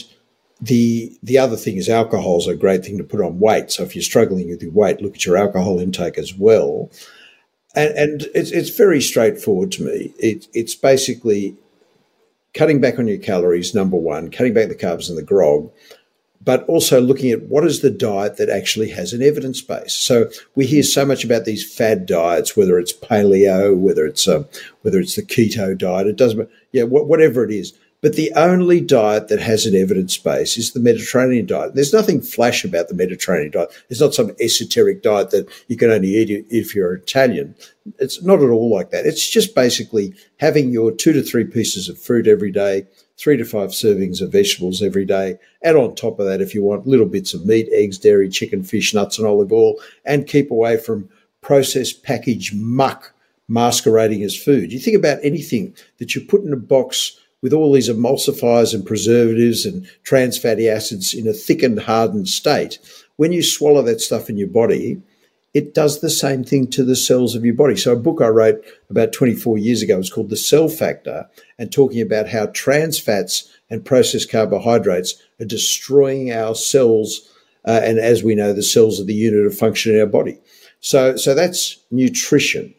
the 0.61 1.17
the 1.23 1.39
other 1.39 1.57
thing 1.57 1.77
is 1.77 1.89
alcohol 1.89 2.39
is 2.39 2.47
a 2.47 2.55
great 2.55 2.85
thing 2.85 2.99
to 2.99 3.05
put 3.05 3.21
on 3.21 3.41
weight. 3.41 3.71
So 3.71 3.83
if 3.83 3.95
you're 3.95 4.03
struggling 4.03 4.49
with 4.49 4.63
your 4.63 4.73
weight, 4.73 5.03
look 5.03 5.15
at 5.15 5.27
your 5.27 5.37
alcohol 5.37 5.79
intake 5.79 6.19
as 6.19 6.35
well. 6.35 6.91
And, 7.75 7.93
and 7.97 8.23
it's, 8.35 8.53
it's 8.53 8.71
very 8.71 9.01
straightforward 9.01 9.73
to 9.73 9.85
me. 9.85 10.15
It, 10.19 10.47
it's 10.55 10.77
basically 10.77 11.57
cutting 12.55 12.81
back 12.81 13.01
on 13.01 13.09
your 13.09 13.19
calories, 13.19 13.75
number 13.75 13.97
one, 13.97 14.31
cutting 14.31 14.55
back 14.55 14.69
the 14.69 14.77
carbs 14.77 15.09
and 15.09 15.19
the 15.19 15.25
grog, 15.25 15.73
but 16.41 16.65
also 16.69 17.01
looking 17.01 17.33
at 17.33 17.43
what 17.43 17.65
is 17.65 17.81
the 17.81 17.91
diet 17.91 18.37
that 18.37 18.49
actually 18.49 18.91
has 18.91 19.13
an 19.13 19.23
evidence 19.23 19.61
base. 19.61 19.93
So 19.93 20.31
we 20.55 20.67
hear 20.67 20.85
so 20.85 21.05
much 21.05 21.25
about 21.25 21.47
these 21.47 21.69
fad 21.69 22.07
diets, 22.07 22.57
whether 22.57 22.79
it's 22.79 22.93
paleo, 22.93 23.77
whether 23.77 24.07
it's 24.07 24.29
um, 24.29 24.47
whether 24.83 25.01
it's 25.01 25.17
the 25.17 25.23
keto 25.23 25.77
diet. 25.77 26.07
It 26.07 26.17
doesn't, 26.17 26.49
yeah, 26.71 26.85
whatever 26.85 27.43
it 27.45 27.51
is. 27.51 27.73
But 28.05 28.17
the 28.17 28.35
only 28.37 28.83
diet 28.83 29.29
that 29.29 29.41
has 29.41 29.65
an 29.65 29.75
evidence 29.75 30.19
base 30.19 30.59
is 30.59 30.73
the 30.73 30.79
Mediterranean 30.79 31.47
diet. 31.47 31.75
There's 31.75 31.95
nothing 31.95 32.21
flash 32.21 32.63
about 32.63 32.89
the 32.89 32.95
Mediterranean 32.95 33.53
diet. 33.53 33.73
It's 33.89 34.03
not 34.03 34.13
some 34.13 34.37
esoteric 34.39 35.03
diet 35.03 35.31
that 35.31 35.49
you 35.69 35.79
can 35.79 35.91
only 35.91 36.09
eat 36.09 36.45
if 36.51 36.75
you're 36.75 36.97
Italian. 36.97 37.55
It's 37.99 38.23
not 38.23 38.43
at 38.43 38.51
all 38.51 38.69
like 38.71 38.91
that. 38.91 39.07
It's 39.07 39.27
just 39.27 39.55
basically 39.55 40.13
having 40.39 40.71
your 40.71 40.93
two 40.93 41.15
to 41.15 41.23
three 41.23 41.45
pieces 41.45 41.89
of 41.89 41.99
fruit 41.99 42.27
every 42.27 42.53
day, 42.53 42.87
three 43.17 43.39
to 43.39 43.45
five 43.47 43.71
servings 43.71 44.21
of 44.21 44.33
vegetables 44.33 44.83
every 44.83 45.07
day. 45.07 45.39
And 45.63 45.79
on 45.79 45.95
top 45.95 46.21
of 46.21 46.27
that, 46.27 46.43
if 46.43 46.55
you 46.55 46.63
want 46.63 46.87
little 46.87 47.07
bits 47.07 47.33
of 47.33 47.47
meat, 47.47 47.71
eggs, 47.73 47.97
dairy, 47.97 48.29
chicken, 48.29 48.65
fish, 48.65 48.93
nuts, 48.93 49.17
and 49.17 49.27
olive 49.27 49.51
oil, 49.51 49.77
and 50.05 50.27
keep 50.27 50.51
away 50.51 50.77
from 50.77 51.09
processed 51.41 52.03
packaged 52.03 52.55
muck 52.55 53.15
masquerading 53.49 54.23
as 54.23 54.37
food. 54.37 54.73
You 54.73 54.79
think 54.79 54.97
about 54.97 55.21
anything 55.23 55.75
that 55.99 56.15
you 56.15 56.21
put 56.21 56.43
in 56.43 56.53
a 56.53 56.57
box 56.57 57.19
with 57.45 57.53
all 57.53 57.75
these 57.75 57.91
emulsifiers 57.91 58.73
and 58.73 58.87
preservatives 58.87 59.67
and 59.67 59.87
trans 60.03 60.39
fatty 60.39 60.67
acids 60.67 61.13
in 61.13 61.29
a 61.29 61.33
thickened, 61.35 61.81
hardened 61.81 62.27
state, 62.27 62.79
when 63.17 63.33
you 63.33 63.43
swallow 63.43 63.83
that 63.83 64.01
stuff 64.01 64.31
in 64.31 64.39
your 64.39 64.49
body, 64.49 65.03
it 65.53 65.75
does 65.75 66.01
the 66.01 66.09
same 66.09 66.43
thing 66.43 66.67
to 66.69 66.83
the 66.83 66.97
cells 66.97 67.35
of 67.35 67.45
your 67.45 67.53
body. 67.53 67.77
So, 67.77 67.93
a 67.93 67.97
book 67.97 68.23
I 68.23 68.29
wrote 68.29 68.65
about 68.89 69.13
24 69.13 69.59
years 69.59 69.83
ago 69.83 69.99
was 69.99 70.11
called 70.11 70.31
The 70.31 70.39
Cell 70.39 70.71
Factor, 70.71 71.29
and 71.59 71.71
talking 71.71 72.01
about 72.01 72.31
how 72.31 72.47
trans 72.47 72.99
fats 72.99 73.47
and 73.69 73.85
processed 73.85 74.31
carbohydrates 74.31 75.23
are 75.39 75.45
destroying 75.45 76.33
our 76.33 76.55
cells. 76.55 77.31
Uh, 77.67 77.83
and 77.85 77.99
as 77.99 78.25
we 78.25 78.35
know, 78.35 78.55
the 78.55 78.63
cells 78.63 78.99
are 78.99 79.05
the 79.05 79.13
unit 79.13 79.45
of 79.45 79.55
function 79.57 79.95
in 79.95 80.01
our 80.01 80.07
body. 80.07 80.39
So, 80.81 81.17
so 81.17 81.35
that's 81.35 81.79
nutrition. 81.91 82.75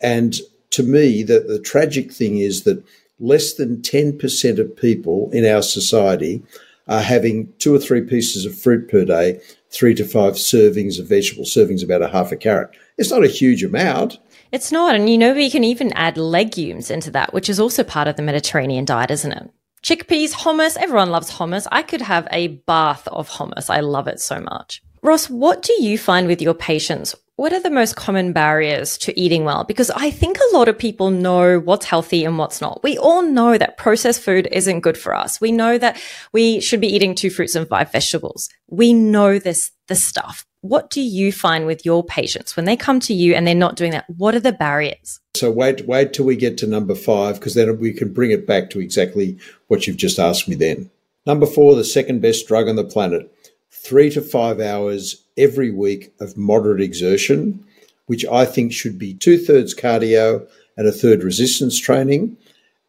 And 0.00 0.34
to 0.70 0.82
me, 0.82 1.22
the, 1.22 1.38
the 1.38 1.60
tragic 1.60 2.12
thing 2.12 2.38
is 2.38 2.64
that 2.64 2.82
less 3.18 3.54
than 3.54 3.78
10% 3.78 4.58
of 4.58 4.76
people 4.76 5.30
in 5.32 5.44
our 5.46 5.62
society 5.62 6.42
are 6.88 7.00
having 7.00 7.52
two 7.58 7.74
or 7.74 7.78
three 7.78 8.02
pieces 8.02 8.44
of 8.44 8.56
fruit 8.56 8.88
per 8.88 9.04
day, 9.04 9.40
three 9.70 9.94
to 9.94 10.04
five 10.04 10.34
servings 10.34 11.00
of 11.00 11.08
vegetable, 11.08 11.44
servings 11.44 11.82
about 11.82 12.02
a 12.02 12.08
half 12.08 12.30
a 12.32 12.36
carrot. 12.36 12.70
It's 12.96 13.10
not 13.10 13.24
a 13.24 13.28
huge 13.28 13.64
amount. 13.64 14.18
It's 14.52 14.70
not. 14.70 14.94
And 14.94 15.10
you 15.10 15.18
know, 15.18 15.34
we 15.34 15.50
can 15.50 15.64
even 15.64 15.92
add 15.94 16.16
legumes 16.16 16.90
into 16.90 17.10
that, 17.10 17.32
which 17.34 17.48
is 17.48 17.58
also 17.58 17.82
part 17.82 18.08
of 18.08 18.16
the 18.16 18.22
Mediterranean 18.22 18.84
diet, 18.84 19.10
isn't 19.10 19.32
it? 19.32 19.50
Chickpeas, 19.82 20.32
hummus. 20.32 20.76
Everyone 20.76 21.10
loves 21.10 21.32
hummus. 21.32 21.66
I 21.70 21.82
could 21.82 22.02
have 22.02 22.28
a 22.30 22.48
bath 22.48 23.06
of 23.08 23.28
hummus. 23.28 23.70
I 23.70 23.80
love 23.80 24.08
it 24.08 24.20
so 24.20 24.40
much. 24.40 24.82
Ross, 25.02 25.28
what 25.28 25.62
do 25.62 25.72
you 25.82 25.98
find 25.98 26.26
with 26.26 26.42
your 26.42 26.54
patients? 26.54 27.14
What 27.38 27.52
are 27.52 27.60
the 27.60 27.68
most 27.68 27.96
common 27.96 28.32
barriers 28.32 28.96
to 28.98 29.20
eating 29.20 29.44
well? 29.44 29.64
Because 29.64 29.90
I 29.90 30.10
think 30.10 30.38
a 30.38 30.56
lot 30.56 30.68
of 30.68 30.78
people 30.78 31.10
know 31.10 31.60
what's 31.60 31.84
healthy 31.84 32.24
and 32.24 32.38
what's 32.38 32.62
not. 32.62 32.82
We 32.82 32.96
all 32.96 33.20
know 33.20 33.58
that 33.58 33.76
processed 33.76 34.22
food 34.22 34.48
isn't 34.50 34.80
good 34.80 34.96
for 34.96 35.14
us. 35.14 35.38
We 35.38 35.52
know 35.52 35.76
that 35.76 36.00
we 36.32 36.62
should 36.62 36.80
be 36.80 36.86
eating 36.86 37.14
two 37.14 37.28
fruits 37.28 37.54
and 37.54 37.68
five 37.68 37.92
vegetables. 37.92 38.48
We 38.68 38.94
know 38.94 39.38
this, 39.38 39.70
this 39.86 40.02
stuff. 40.02 40.46
What 40.62 40.88
do 40.88 41.02
you 41.02 41.30
find 41.30 41.66
with 41.66 41.84
your 41.84 42.02
patients 42.02 42.56
when 42.56 42.64
they 42.64 42.74
come 42.74 43.00
to 43.00 43.12
you 43.12 43.34
and 43.34 43.46
they're 43.46 43.54
not 43.54 43.76
doing 43.76 43.90
that? 43.90 44.08
What 44.08 44.34
are 44.34 44.40
the 44.40 44.52
barriers? 44.52 45.20
So 45.36 45.50
wait, 45.50 45.86
wait 45.86 46.14
till 46.14 46.24
we 46.24 46.36
get 46.36 46.56
to 46.58 46.66
number 46.66 46.94
five, 46.94 47.34
because 47.34 47.52
then 47.52 47.78
we 47.78 47.92
can 47.92 48.14
bring 48.14 48.30
it 48.30 48.46
back 48.46 48.70
to 48.70 48.80
exactly 48.80 49.36
what 49.68 49.86
you've 49.86 49.98
just 49.98 50.18
asked 50.18 50.48
me 50.48 50.54
then. 50.54 50.90
Number 51.26 51.44
four, 51.44 51.74
the 51.74 51.84
second 51.84 52.22
best 52.22 52.48
drug 52.48 52.66
on 52.66 52.76
the 52.76 52.84
planet 52.84 53.30
three 53.70 54.10
to 54.10 54.20
five 54.20 54.60
hours 54.60 55.24
every 55.36 55.70
week 55.70 56.12
of 56.20 56.36
moderate 56.36 56.80
exertion, 56.80 57.64
which 58.06 58.24
I 58.26 58.44
think 58.44 58.72
should 58.72 58.98
be 58.98 59.14
two 59.14 59.38
thirds 59.38 59.74
cardio 59.74 60.46
and 60.76 60.86
a 60.86 60.92
third 60.92 61.22
resistance 61.22 61.78
training. 61.78 62.36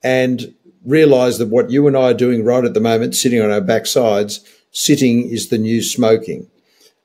And 0.03 0.53
realize 0.85 1.37
that 1.37 1.49
what 1.49 1.69
you 1.69 1.87
and 1.87 1.97
I 1.97 2.11
are 2.11 2.13
doing 2.13 2.43
right 2.43 2.63
at 2.63 2.73
the 2.73 2.79
moment, 2.79 3.15
sitting 3.15 3.41
on 3.41 3.51
our 3.51 3.61
backsides, 3.61 4.39
sitting 4.71 5.29
is 5.29 5.49
the 5.49 5.57
new 5.57 5.81
smoking. 5.81 6.49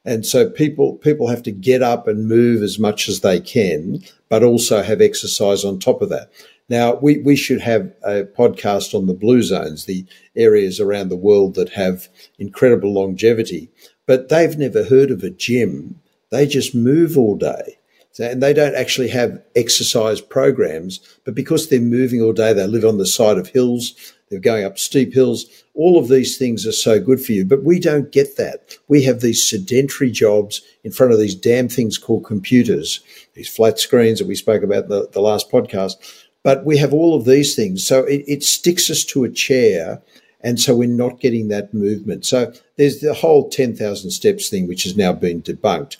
And 0.05 0.27
so 0.27 0.49
people 0.49 0.97
people 0.97 1.29
have 1.29 1.43
to 1.45 1.53
get 1.53 1.83
up 1.83 2.09
and 2.09 2.29
move 2.29 2.63
as 2.63 2.79
much 2.79 3.09
as 3.09 3.21
they 3.21 3.41
can, 3.41 4.03
but 4.29 4.43
also 4.43 4.83
have 4.83 5.01
exercise 5.01 5.65
on 5.65 5.79
top 5.79 6.03
of 6.03 6.09
that. 6.09 6.31
Now, 6.73 6.95
we, 6.95 7.19
we 7.19 7.37
should 7.37 7.61
have 7.61 7.93
a 8.03 8.25
podcast 8.25 8.95
on 8.95 9.05
the 9.05 9.13
blue 9.13 9.43
zones, 9.43 9.85
the 9.85 10.07
areas 10.35 10.81
around 10.81 11.11
the 11.11 11.17
world 11.17 11.55
that 11.57 11.69
have 11.75 12.09
incredible 12.39 12.95
longevity, 12.95 13.71
but 14.07 14.31
they've 14.31 14.57
never 14.57 14.83
heard 14.83 15.11
of 15.11 15.23
a 15.23 15.29
gym. 15.29 16.01
They 16.31 16.47
just 16.47 16.75
move 16.75 17.19
all 17.19 17.37
day. 17.37 17.77
So, 18.13 18.25
and 18.25 18.43
they 18.43 18.55
don't 18.55 18.75
actually 18.75 19.09
have 19.09 19.43
exercise 19.55 20.23
programs, 20.23 21.01
but 21.27 21.35
because 21.35 21.69
they're 21.69 21.79
moving 21.79 22.23
all 22.23 22.33
day, 22.33 22.55
they 22.55 22.67
live 22.67 22.87
on 22.87 22.97
the 22.97 23.05
side 23.05 23.37
of 23.37 23.49
hills, 23.49 24.15
they're 24.33 24.41
going 24.41 24.65
up 24.65 24.79
steep 24.79 25.13
hills. 25.13 25.45
All 25.75 25.99
of 25.99 26.09
these 26.09 26.39
things 26.39 26.67
are 26.67 26.73
so 26.73 26.99
good 26.99 27.23
for 27.23 27.33
you, 27.33 27.45
but 27.45 27.65
we 27.65 27.79
don't 27.79 28.11
get 28.11 28.39
that. 28.39 28.79
We 28.89 29.03
have 29.03 29.21
these 29.21 29.47
sedentary 29.47 30.11
jobs 30.11 30.63
in 30.85 30.91
front 30.91 31.13
of 31.13 31.19
these 31.19 31.35
damn 31.35 31.69
things 31.69 31.99
called 31.99 32.25
computers, 32.25 33.01
these 33.35 33.55
flat 33.55 33.79
screens 33.79 34.21
that 34.21 34.29
we 34.29 34.35
spoke 34.35 34.63
about 34.63 34.85
in 34.85 34.89
the, 34.89 35.09
the 35.13 35.21
last 35.21 35.51
podcast. 35.51 35.97
But 36.43 36.65
we 36.65 36.79
have 36.79 36.93
all 36.93 37.15
of 37.15 37.25
these 37.25 37.55
things. 37.55 37.87
So 37.87 38.05
it, 38.05 38.25
it 38.27 38.43
sticks 38.43 38.91
us 38.91 39.05
to 39.07 39.25
a 39.25 39.31
chair. 39.31 40.03
And 40.41 40.61
so 40.61 40.75
we're 40.75 40.89
not 40.89 41.21
getting 41.21 41.49
that 41.49 41.73
movement. 41.73 42.27
So 42.27 42.53
there's 42.77 43.01
the 43.01 43.15
whole 43.15 43.49
10,000 43.49 44.11
steps 44.11 44.49
thing, 44.49 44.67
which 44.67 44.83
has 44.83 44.97
now 44.97 45.13
been 45.13 45.41
debunked. 45.41 45.97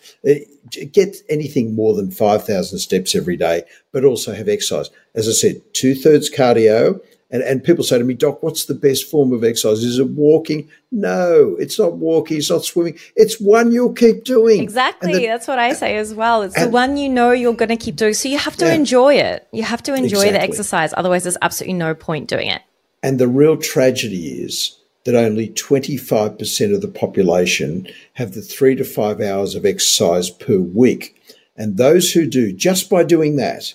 Get 0.93 1.17
anything 1.29 1.75
more 1.75 1.95
than 1.95 2.11
5,000 2.11 2.79
steps 2.79 3.15
every 3.15 3.37
day, 3.37 3.63
but 3.93 4.05
also 4.05 4.35
have 4.35 4.49
exercise. 4.49 4.91
As 5.15 5.29
I 5.29 5.33
said, 5.33 5.63
two 5.75 5.95
thirds 5.95 6.29
cardio 6.29 7.01
and, 7.33 7.42
and 7.42 7.64
people 7.64 7.83
say 7.83 7.97
to 7.97 8.05
me, 8.05 8.12
Doc, 8.12 8.42
what's 8.42 8.66
the 8.66 8.75
best 8.75 9.11
form 9.11 9.33
of 9.33 9.42
exercise? 9.42 9.83
Is 9.83 9.99
it 9.99 10.11
walking? 10.11 10.68
No, 10.90 11.57
it's 11.59 11.79
not 11.79 11.95
walking. 11.95 12.37
It's 12.37 12.51
not 12.51 12.62
swimming. 12.62 12.99
It's 13.16 13.40
one 13.40 13.73
you'll 13.73 13.95
keep 13.95 14.25
doing. 14.25 14.62
Exactly. 14.62 15.14
The, 15.14 15.27
That's 15.27 15.49
what 15.49 15.59
I 15.59 15.73
say 15.73 15.97
as 15.97 16.14
well. 16.14 16.42
It's 16.42 16.55
and, 16.55 16.66
the 16.66 16.71
one 16.71 16.99
you 16.99 17.09
know 17.09 17.31
you're 17.33 17.55
going 17.55 17.71
to 17.71 17.77
keep 17.77 17.97
doing. 17.97 18.12
So 18.12 18.29
you 18.29 18.37
have 18.37 18.57
to 18.59 18.66
yeah. 18.66 18.75
enjoy 18.75 19.14
it. 19.14 19.49
You 19.51 19.62
have 19.62 19.83
to 19.85 19.95
enjoy 19.95 20.18
exactly. 20.18 20.31
the 20.33 20.42
exercise. 20.42 20.92
Otherwise, 20.95 21.23
there's 21.23 21.38
absolutely 21.40 21.75
no 21.75 21.95
point 21.95 22.29
doing 22.29 22.49
it. 22.49 22.61
And 23.03 23.18
the 23.18 23.29
real 23.29 23.57
tragedy 23.57 24.42
is 24.42 24.79
that 25.05 25.14
only 25.14 25.49
25% 25.49 26.75
of 26.75 26.83
the 26.83 26.88
population 26.88 27.88
have 28.12 28.35
the 28.35 28.42
three 28.42 28.77
to 28.77 28.85
five 28.85 29.23
hours 29.23 29.55
of 29.55 29.64
exercise 29.64 30.29
per 30.29 30.59
week. 30.59 31.18
And 31.57 31.79
those 31.79 32.12
who 32.12 32.27
do, 32.27 32.53
just 32.53 32.90
by 32.90 33.05
doing 33.05 33.37
that, 33.37 33.73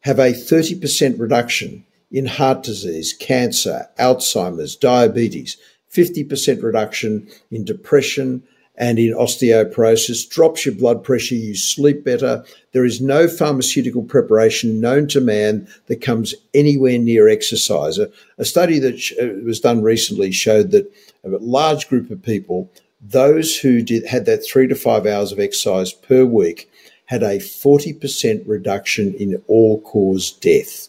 have 0.00 0.18
a 0.18 0.32
30% 0.32 1.18
reduction 1.18 1.84
in 2.10 2.26
heart 2.26 2.62
disease, 2.62 3.12
cancer, 3.12 3.88
Alzheimer's, 3.98 4.76
diabetes, 4.76 5.56
50% 5.92 6.62
reduction 6.62 7.28
in 7.50 7.64
depression 7.64 8.42
and 8.76 8.98
in 8.98 9.12
osteoporosis, 9.12 10.28
drops 10.28 10.64
your 10.64 10.74
blood 10.74 11.02
pressure, 11.02 11.34
you 11.34 11.56
sleep 11.56 12.04
better. 12.04 12.44
There 12.72 12.84
is 12.84 13.00
no 13.00 13.26
pharmaceutical 13.26 14.04
preparation 14.04 14.80
known 14.80 15.08
to 15.08 15.20
man 15.20 15.66
that 15.86 16.00
comes 16.00 16.34
anywhere 16.54 16.96
near 16.96 17.28
exercise. 17.28 17.98
A, 17.98 18.08
a 18.38 18.44
study 18.44 18.78
that 18.78 19.00
sh- 19.00 19.14
uh, 19.20 19.30
was 19.44 19.58
done 19.58 19.82
recently 19.82 20.30
showed 20.30 20.70
that 20.70 20.92
a 21.24 21.28
large 21.28 21.88
group 21.88 22.10
of 22.10 22.22
people, 22.22 22.70
those 23.00 23.56
who 23.56 23.82
did 23.82 24.06
had 24.06 24.26
that 24.26 24.46
three 24.46 24.68
to 24.68 24.76
five 24.76 25.06
hours 25.06 25.32
of 25.32 25.40
exercise 25.40 25.92
per 25.92 26.24
week, 26.24 26.70
had 27.06 27.24
a 27.24 27.38
40% 27.38 28.42
reduction 28.46 29.12
in 29.14 29.42
all 29.48 29.80
cause 29.80 30.30
death 30.30 30.88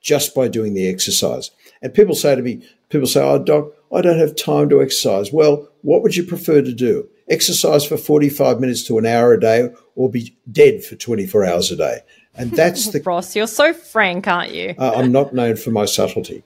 just 0.00 0.34
by 0.34 0.48
doing 0.48 0.74
the 0.74 0.88
exercise. 0.88 1.50
And 1.82 1.94
people 1.94 2.14
say 2.14 2.34
to 2.34 2.42
me, 2.42 2.62
people 2.88 3.06
say, 3.06 3.22
Oh, 3.22 3.38
doc, 3.38 3.72
I 3.92 4.02
don't 4.02 4.18
have 4.18 4.36
time 4.36 4.68
to 4.70 4.82
exercise. 4.82 5.32
Well, 5.32 5.68
what 5.82 6.02
would 6.02 6.16
you 6.16 6.24
prefer 6.24 6.62
to 6.62 6.72
do? 6.72 7.08
Exercise 7.28 7.84
for 7.86 7.96
45 7.96 8.60
minutes 8.60 8.82
to 8.84 8.98
an 8.98 9.06
hour 9.06 9.32
a 9.32 9.40
day 9.40 9.70
or 9.94 10.10
be 10.10 10.36
dead 10.50 10.84
for 10.84 10.96
24 10.96 11.44
hours 11.44 11.70
a 11.70 11.76
day? 11.76 12.00
And 12.34 12.50
that's 12.56 12.88
the. 12.88 13.00
Ross, 13.00 13.34
you're 13.34 13.46
so 13.46 13.72
frank, 13.72 14.26
aren't 14.26 14.52
you? 14.52 14.74
uh, 14.78 14.92
I'm 14.96 15.12
not 15.12 15.34
known 15.34 15.56
for 15.56 15.70
my 15.70 15.84
subtlety. 15.84 16.42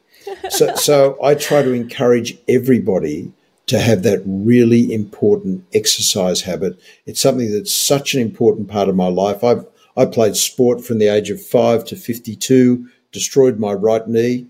So, 0.49 0.75
so 0.77 1.23
I 1.23 1.35
try 1.35 1.62
to 1.62 1.73
encourage 1.73 2.38
everybody 2.49 3.33
to 3.67 3.79
have 3.79 4.03
that 4.03 4.23
really 4.25 4.93
important 4.93 5.64
exercise 5.75 6.43
habit. 6.43 6.79
It's 7.07 7.21
something 7.21 7.53
that's 7.53 7.73
such 7.73 8.14
an 8.14 8.21
important 8.21 8.69
part 8.69 8.88
of 8.88 8.97
my 8.97 9.09
life. 9.09 9.43
I've, 9.43 9.67
I 9.97 10.07
played 10.07 10.37
sport 10.37 10.85
from 10.85 10.99
the 10.99 11.09
age 11.09 11.31
of 11.31 11.45
five 11.45 11.85
to 11.87 11.97
52 11.97 12.88
destroyed 13.14 13.59
my 13.59 13.72
right 13.72 14.07
knee. 14.07 14.46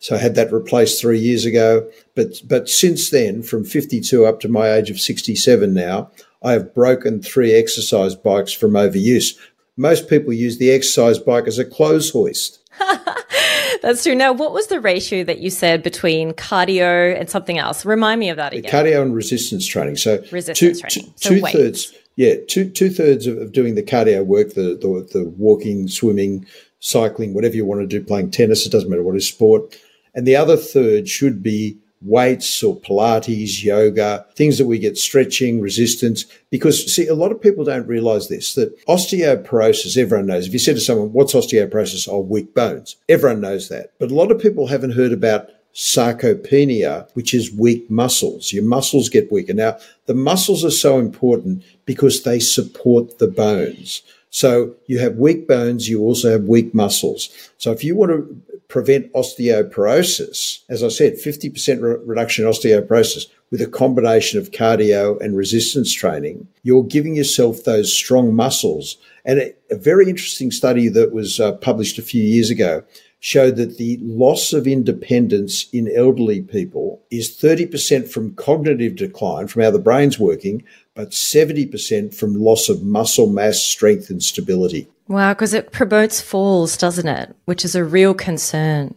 So 0.00 0.16
I 0.16 0.18
had 0.18 0.34
that 0.34 0.52
replaced 0.52 1.00
three 1.00 1.20
years 1.20 1.44
ago. 1.44 1.88
But, 2.16 2.42
but 2.44 2.68
since 2.68 3.10
then, 3.10 3.42
from 3.42 3.64
52 3.64 4.26
up 4.26 4.40
to 4.40 4.48
my 4.48 4.72
age 4.72 4.90
of 4.90 5.00
67 5.00 5.72
now, 5.72 6.10
I 6.42 6.52
have 6.52 6.74
broken 6.74 7.22
three 7.22 7.54
exercise 7.54 8.14
bikes 8.14 8.52
from 8.52 8.72
overuse. 8.72 9.36
Most 9.76 10.08
people 10.08 10.32
use 10.32 10.58
the 10.58 10.70
exercise 10.70 11.18
bike 11.18 11.46
as 11.46 11.58
a 11.58 11.64
clothes 11.64 12.10
hoist. 12.10 12.58
That's 13.82 14.02
true. 14.02 14.14
Now, 14.14 14.32
what 14.32 14.52
was 14.52 14.68
the 14.68 14.80
ratio 14.80 15.24
that 15.24 15.38
you 15.38 15.50
said 15.50 15.82
between 15.82 16.32
cardio 16.32 17.18
and 17.18 17.28
something 17.28 17.58
else? 17.58 17.84
Remind 17.84 18.20
me 18.20 18.30
of 18.30 18.36
that 18.36 18.52
again. 18.52 18.70
Cardio 18.70 19.02
and 19.02 19.14
resistance 19.14 19.66
training. 19.66 19.96
So 19.96 20.22
resistance 20.32 20.80
two, 20.80 20.88
training. 20.88 21.14
So 21.16 21.30
two 21.30 21.40
thirds. 21.40 21.94
Yeah, 22.16 22.34
two 22.48 22.70
two 22.70 22.88
thirds 22.90 23.26
of, 23.26 23.36
of, 23.38 23.52
doing 23.52 23.74
the 23.74 23.82
cardio 23.82 24.24
work, 24.24 24.54
the, 24.54 24.76
the 24.80 25.08
the 25.12 25.28
walking, 25.36 25.86
swimming, 25.88 26.46
cycling, 26.86 27.34
whatever 27.34 27.56
you 27.56 27.64
want 27.64 27.80
to 27.80 27.86
do, 27.86 28.04
playing 28.04 28.30
tennis, 28.30 28.64
it 28.64 28.70
doesn't 28.70 28.88
matter 28.88 29.02
what 29.02 29.16
is 29.16 29.28
sport. 29.28 29.76
And 30.14 30.26
the 30.26 30.36
other 30.36 30.56
third 30.56 31.08
should 31.08 31.42
be 31.42 31.78
weights 32.00 32.62
or 32.62 32.78
Pilates, 32.78 33.64
yoga, 33.64 34.24
things 34.36 34.58
that 34.58 34.66
we 34.66 34.78
get 34.78 34.96
stretching, 34.96 35.60
resistance. 35.60 36.24
Because 36.50 36.92
see, 36.92 37.06
a 37.06 37.14
lot 37.14 37.32
of 37.32 37.42
people 37.42 37.64
don't 37.64 37.88
realize 37.88 38.28
this, 38.28 38.54
that 38.54 38.78
osteoporosis, 38.86 39.96
everyone 39.96 40.26
knows. 40.26 40.46
If 40.46 40.52
you 40.52 40.58
said 40.58 40.76
to 40.76 40.80
someone, 40.80 41.12
what's 41.12 41.34
osteoporosis? 41.34 42.08
Oh, 42.08 42.20
weak 42.20 42.54
bones. 42.54 42.96
Everyone 43.08 43.40
knows 43.40 43.68
that. 43.68 43.92
But 43.98 44.10
a 44.10 44.14
lot 44.14 44.30
of 44.30 44.40
people 44.40 44.68
haven't 44.68 44.92
heard 44.92 45.12
about 45.12 45.50
sarcopenia, 45.74 47.08
which 47.14 47.34
is 47.34 47.52
weak 47.52 47.90
muscles. 47.90 48.52
Your 48.52 48.64
muscles 48.64 49.10
get 49.10 49.32
weaker. 49.32 49.52
Now, 49.52 49.76
the 50.06 50.14
muscles 50.14 50.64
are 50.64 50.70
so 50.70 50.98
important 50.98 51.64
because 51.84 52.22
they 52.22 52.38
support 52.38 53.18
the 53.18 53.28
bones. 53.28 54.02
So 54.30 54.74
you 54.86 54.98
have 54.98 55.16
weak 55.16 55.48
bones, 55.48 55.88
you 55.88 56.02
also 56.02 56.30
have 56.30 56.44
weak 56.44 56.74
muscles. 56.74 57.30
So 57.58 57.72
if 57.72 57.82
you 57.82 57.96
want 57.96 58.10
to 58.12 58.42
prevent 58.68 59.12
osteoporosis, 59.12 60.62
as 60.68 60.82
I 60.82 60.88
said, 60.88 61.14
50% 61.14 61.80
re- 61.80 61.96
reduction 62.04 62.44
in 62.44 62.50
osteoporosis 62.50 63.26
with 63.50 63.62
a 63.62 63.66
combination 63.66 64.38
of 64.38 64.50
cardio 64.50 65.20
and 65.20 65.36
resistance 65.36 65.92
training, 65.92 66.48
you're 66.62 66.82
giving 66.82 67.14
yourself 67.14 67.64
those 67.64 67.92
strong 67.92 68.34
muscles. 68.34 68.96
And 69.24 69.38
a, 69.38 69.54
a 69.70 69.76
very 69.76 70.08
interesting 70.08 70.50
study 70.50 70.88
that 70.88 71.12
was 71.12 71.38
uh, 71.38 71.52
published 71.52 71.98
a 71.98 72.02
few 72.02 72.22
years 72.22 72.50
ago 72.50 72.82
showed 73.20 73.56
that 73.56 73.78
the 73.78 73.98
loss 74.02 74.52
of 74.52 74.66
independence 74.66 75.68
in 75.72 75.90
elderly 75.96 76.42
people 76.42 77.02
is 77.10 77.30
30% 77.30 78.08
from 78.08 78.34
cognitive 78.34 78.94
decline, 78.94 79.48
from 79.48 79.62
how 79.62 79.70
the 79.70 79.78
brain's 79.78 80.18
working, 80.18 80.62
but 80.96 81.10
70% 81.10 82.14
from 82.14 82.34
loss 82.34 82.68
of 82.68 82.82
muscle 82.82 83.28
mass, 83.28 83.60
strength, 83.60 84.10
and 84.10 84.22
stability. 84.22 84.88
Wow, 85.06 85.34
because 85.34 85.54
it 85.54 85.70
promotes 85.70 86.20
falls, 86.20 86.76
doesn't 86.76 87.06
it? 87.06 87.36
Which 87.44 87.64
is 87.64 87.76
a 87.76 87.84
real 87.84 88.14
concern. 88.14 88.94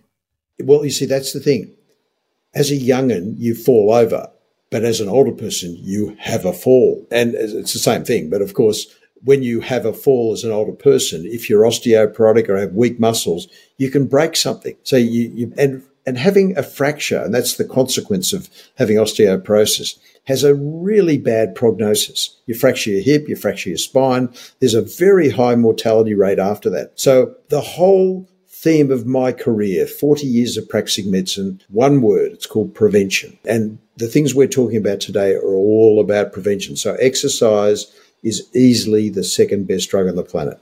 Well, 0.63 0.83
you 0.83 0.91
see, 0.91 1.05
that's 1.05 1.33
the 1.33 1.39
thing. 1.39 1.71
As 2.55 2.71
a 2.71 2.75
young'un, 2.75 3.35
you 3.38 3.53
fall 3.53 3.93
over, 3.93 4.31
but 4.71 4.83
as 4.83 5.01
an 5.01 5.09
older 5.09 5.33
person, 5.33 5.75
you 5.77 6.15
have 6.19 6.45
a 6.45 6.53
fall. 6.53 7.05
And 7.12 7.35
it's 7.35 7.73
the 7.73 7.79
same 7.79 8.05
thing. 8.05 8.29
But 8.29 8.41
of 8.41 8.53
course, 8.53 8.88
when 9.23 9.43
you 9.43 9.59
have 9.59 9.85
a 9.85 9.93
fall 9.93 10.31
as 10.31 10.43
an 10.43 10.51
older 10.51 10.71
person, 10.71 11.25
if 11.25 11.49
you're 11.49 11.63
osteoporotic 11.63 12.47
or 12.49 12.57
have 12.57 12.73
weak 12.73 12.99
muscles, 12.99 13.47
you 13.77 13.91
can 13.91 14.07
break 14.07 14.35
something. 14.35 14.75
So 14.83 14.95
you, 14.95 15.31
you 15.35 15.53
and 15.57 15.83
and 16.10 16.17
having 16.17 16.58
a 16.58 16.63
fracture, 16.63 17.22
and 17.22 17.32
that's 17.32 17.58
the 17.58 17.63
consequence 17.63 18.34
of 18.34 18.50
having 18.80 18.98
osteoporosis, 18.98 20.00
has 20.24 20.43
a 20.43 20.56
really 20.56 21.19
bad 21.19 21.54
prognosis. 21.54 22.36
You 22.48 22.56
fracture 22.56 22.89
your 22.89 23.04
hip, 23.04 23.30
you 23.30 23.36
fracture 23.36 23.69
your 23.69 23.78
spine. 23.78 24.34
There's 24.60 24.74
a 24.74 24.82
very 24.82 25.30
high 25.30 25.54
mortality 25.54 26.15
rate 26.15 26.39
after 26.39 26.67
that. 26.72 26.93
So 27.00 27.36
the 27.50 27.62
whole 27.62 28.28
theme 28.48 28.89
of 28.89 29.06
my 29.06 29.32
career, 29.32 29.86
40 29.86 30.26
years 30.26 30.58
of 30.58 30.67
practicing 30.67 31.12
medicine, 31.12 31.62
one 31.69 32.02
word, 32.02 32.32
it's 32.32 32.48
called 32.48 32.74
prevention. 32.74 33.38
And 33.45 33.78
the 33.98 34.08
things 34.08 34.34
we're 34.34 34.48
talking 34.48 34.78
about 34.78 35.02
today 35.02 35.36
are 35.36 35.54
all 35.54 36.00
about 36.00 36.34
prevention. 36.34 36.76
So 36.76 36.95
exercise 36.95 37.86
is 38.24 38.50
easily 38.56 39.10
the 39.10 39.24
second 39.24 39.67
best 39.67 39.91
drug 39.91 40.08
on 40.08 40.15
the 40.15 40.24
planet. 40.24 40.60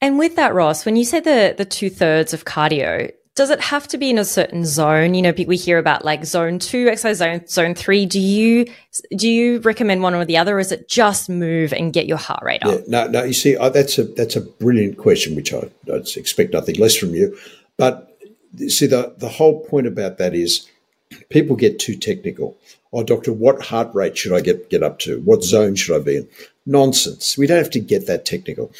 And 0.00 0.18
with 0.18 0.34
that, 0.34 0.54
Ross, 0.54 0.84
when 0.84 0.96
you 0.96 1.04
say 1.04 1.20
the, 1.20 1.54
the 1.56 1.64
two 1.64 1.88
thirds 1.88 2.34
of 2.34 2.44
cardio, 2.44 3.12
does 3.38 3.50
it 3.50 3.60
have 3.60 3.86
to 3.86 3.96
be 3.98 4.10
in 4.10 4.18
a 4.18 4.24
certain 4.24 4.64
zone? 4.64 5.14
You 5.14 5.22
know, 5.22 5.32
we 5.46 5.56
hear 5.56 5.78
about 5.78 6.04
like 6.04 6.24
zone 6.24 6.58
two, 6.58 6.88
exercise 6.88 7.18
zone, 7.18 7.46
zone 7.46 7.72
three. 7.72 8.04
Do 8.04 8.18
you 8.18 8.66
do 9.16 9.28
you 9.28 9.60
recommend 9.60 10.02
one 10.02 10.12
or 10.12 10.24
the 10.24 10.36
other, 10.36 10.56
or 10.56 10.58
is 10.58 10.72
it 10.72 10.88
just 10.88 11.30
move 11.30 11.72
and 11.72 11.92
get 11.92 12.06
your 12.06 12.16
heart 12.16 12.42
rate 12.42 12.64
up? 12.64 12.74
Yeah, 12.74 12.80
no, 12.88 13.06
no. 13.06 13.22
You 13.22 13.32
see, 13.32 13.54
that's 13.54 13.96
a 13.96 14.02
that's 14.02 14.34
a 14.34 14.40
brilliant 14.40 14.98
question, 14.98 15.36
which 15.36 15.54
I 15.54 15.70
I 15.88 16.02
expect 16.16 16.52
nothing 16.52 16.80
less 16.80 16.96
from 16.96 17.14
you. 17.14 17.38
But 17.76 18.18
you 18.56 18.70
see, 18.70 18.88
the 18.88 19.14
the 19.16 19.28
whole 19.28 19.64
point 19.66 19.86
about 19.86 20.18
that 20.18 20.34
is 20.34 20.68
people 21.28 21.54
get 21.54 21.78
too 21.78 21.94
technical. 21.94 22.56
Oh, 22.92 23.04
doctor, 23.04 23.32
what 23.32 23.62
heart 23.62 23.94
rate 23.94 24.18
should 24.18 24.32
I 24.32 24.40
get 24.40 24.68
get 24.68 24.82
up 24.82 24.98
to? 25.00 25.20
What 25.20 25.44
zone 25.44 25.76
should 25.76 25.94
I 25.94 26.04
be 26.04 26.16
in? 26.16 26.28
Nonsense. 26.66 27.38
We 27.38 27.46
don't 27.46 27.58
have 27.58 27.70
to 27.70 27.80
get 27.80 28.08
that 28.08 28.24
technical 28.24 28.72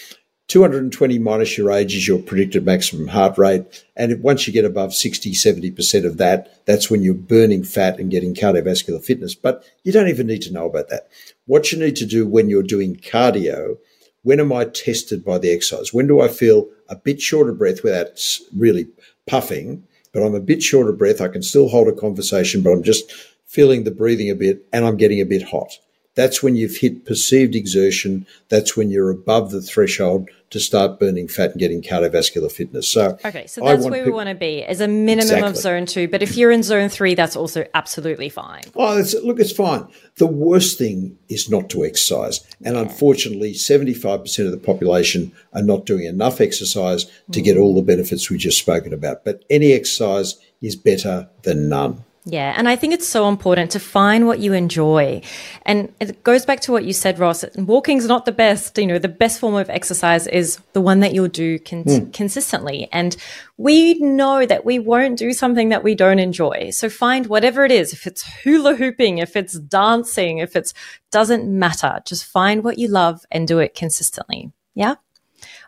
220 0.48 1.18
minus 1.18 1.58
your 1.58 1.70
age 1.70 1.94
is 1.94 2.08
your 2.08 2.18
predicted 2.18 2.64
maximum 2.64 3.08
heart 3.08 3.37
rate. 3.37 3.84
And 3.94 4.22
once 4.22 4.46
you 4.46 4.52
get 4.52 4.64
above 4.64 4.94
60, 4.94 5.32
70% 5.32 6.06
of 6.06 6.16
that, 6.16 6.64
that's 6.64 6.90
when 6.90 7.02
you're 7.02 7.12
burning 7.12 7.62
fat 7.62 7.98
and 7.98 8.11
getting 8.11 8.34
cardiovascular 8.34 9.04
fitness. 9.04 9.34
But 9.34 9.62
you 9.84 9.92
don't 9.92 10.08
even 10.08 10.26
need 10.26 10.40
to 10.42 10.52
know 10.52 10.64
about 10.64 10.88
that. 10.88 11.08
What 11.44 11.70
you 11.70 11.78
need 11.78 11.96
to 11.96 12.06
do 12.06 12.26
when 12.26 12.48
you're 12.48 12.62
doing 12.62 12.96
cardio, 12.96 13.76
when 14.22 14.40
am 14.40 14.50
I 14.50 14.64
tested 14.64 15.22
by 15.22 15.37
the 15.37 15.52
exercise? 15.52 15.92
When 15.92 16.06
do 16.06 16.22
I 16.22 16.28
feel 16.28 16.68
a 16.88 16.96
bit 16.96 17.20
short 17.20 17.50
of 17.50 17.58
breath 17.58 17.82
without 17.82 18.18
really 18.56 18.88
puffing, 19.26 19.87
but 20.14 20.22
I'm 20.22 20.34
a 20.34 20.40
bit 20.40 20.62
short 20.62 20.88
of 20.88 20.96
breath? 20.96 21.20
I 21.20 21.28
can 21.28 21.42
still 21.42 21.68
hold 21.68 21.88
a 21.88 21.92
conversation, 21.92 22.62
but 22.62 22.70
I'm 22.70 22.82
just 22.82 23.12
feeling 23.44 23.84
the 23.84 23.90
breathing 23.90 24.30
a 24.30 24.34
bit 24.34 24.66
and 24.72 24.87
I'm 24.87 24.96
getting 24.96 25.20
a 25.20 25.26
bit 25.26 25.42
hot. 25.42 25.78
That's 26.18 26.42
when 26.42 26.57
you've 26.57 26.78
hit 26.78 27.04
perceived 27.04 27.54
exertion. 27.54 28.26
That's 28.48 28.76
when 28.76 28.90
you're 28.90 29.09
above 29.09 29.52
the 29.52 29.62
threshold 29.62 30.28
to 30.50 30.59
start 30.59 30.98
burning 30.98 31.28
fat 31.28 31.52
and 31.52 31.61
getting 31.61 31.81
cardiovascular 31.81 32.50
fitness. 32.50 32.88
So, 32.88 33.16
okay, 33.24 33.46
so 33.46 33.61
that's 33.61 33.87
where 33.87 34.04
we 34.04 34.11
want 34.11 34.28
to 34.28 34.35
be 34.35 34.64
as 34.64 34.81
a 34.81 34.88
minimum 34.88 35.20
exactly. 35.20 35.48
of 35.48 35.57
zone 35.57 35.87
two. 35.87 36.09
But 36.09 36.24
if 36.24 36.37
you're 36.37 36.50
in 36.50 36.64
zone 36.64 36.88
three, 36.88 37.14
that's 37.14 37.37
also 37.37 37.66
absolutely 37.72 38.31
fine. 38.31 38.64
Oh, 38.74 38.98
it's, 38.98 39.14
look, 39.14 39.38
it's 39.38 39.52
fine. 39.52 39.87
The 40.16 40.26
worst 40.26 40.76
thing 40.76 41.16
is 41.28 41.48
not 41.48 41.70
to 41.70 41.85
exercise. 41.85 42.44
And 42.64 42.74
yeah. 42.74 42.83
unfortunately, 42.83 43.52
75% 43.52 44.44
of 44.44 44.50
the 44.50 44.59
population 44.59 45.31
are 45.52 45.62
not 45.62 45.87
doing 45.87 46.04
enough 46.04 46.40
exercise 46.40 47.04
to 47.31 47.40
mm. 47.40 47.44
get 47.44 47.57
all 47.57 47.76
the 47.76 47.83
benefits 47.83 48.28
we 48.28 48.38
just 48.38 48.59
spoken 48.59 48.92
about. 48.92 49.24
But 49.24 49.44
any 49.48 49.72
exercise 49.72 50.35
is 50.61 50.74
better 50.74 51.28
than 51.42 51.68
none. 51.68 52.04
Yeah, 52.30 52.52
and 52.56 52.68
I 52.68 52.76
think 52.76 52.92
it's 52.92 53.08
so 53.08 53.26
important 53.28 53.70
to 53.70 53.80
find 53.80 54.26
what 54.26 54.38
you 54.38 54.52
enjoy. 54.52 55.22
And 55.64 55.90
it 55.98 56.22
goes 56.24 56.44
back 56.44 56.60
to 56.60 56.72
what 56.72 56.84
you 56.84 56.92
said, 56.92 57.18
Ross. 57.18 57.42
Walking's 57.56 58.06
not 58.06 58.26
the 58.26 58.32
best. 58.32 58.76
You 58.76 58.86
know, 58.86 58.98
the 58.98 59.08
best 59.08 59.40
form 59.40 59.54
of 59.54 59.70
exercise 59.70 60.26
is 60.26 60.58
the 60.74 60.80
one 60.82 61.00
that 61.00 61.14
you'll 61.14 61.28
do 61.28 61.58
con- 61.58 61.84
mm. 61.84 62.12
consistently. 62.12 62.86
And 62.92 63.16
we 63.56 63.94
know 63.94 64.44
that 64.44 64.66
we 64.66 64.78
won't 64.78 65.18
do 65.18 65.32
something 65.32 65.70
that 65.70 65.82
we 65.82 65.94
don't 65.94 66.18
enjoy. 66.18 66.68
So 66.70 66.90
find 66.90 67.28
whatever 67.28 67.64
it 67.64 67.72
is. 67.72 67.94
If 67.94 68.06
it's 68.06 68.22
hula 68.42 68.74
hooping, 68.74 69.18
if 69.18 69.34
it's 69.34 69.58
dancing, 69.58 70.38
if 70.38 70.54
it's 70.54 70.74
doesn't 71.10 71.46
matter. 71.46 72.00
Just 72.04 72.26
find 72.26 72.62
what 72.62 72.78
you 72.78 72.88
love 72.88 73.24
and 73.30 73.48
do 73.48 73.58
it 73.58 73.74
consistently. 73.74 74.52
Yeah. 74.74 74.96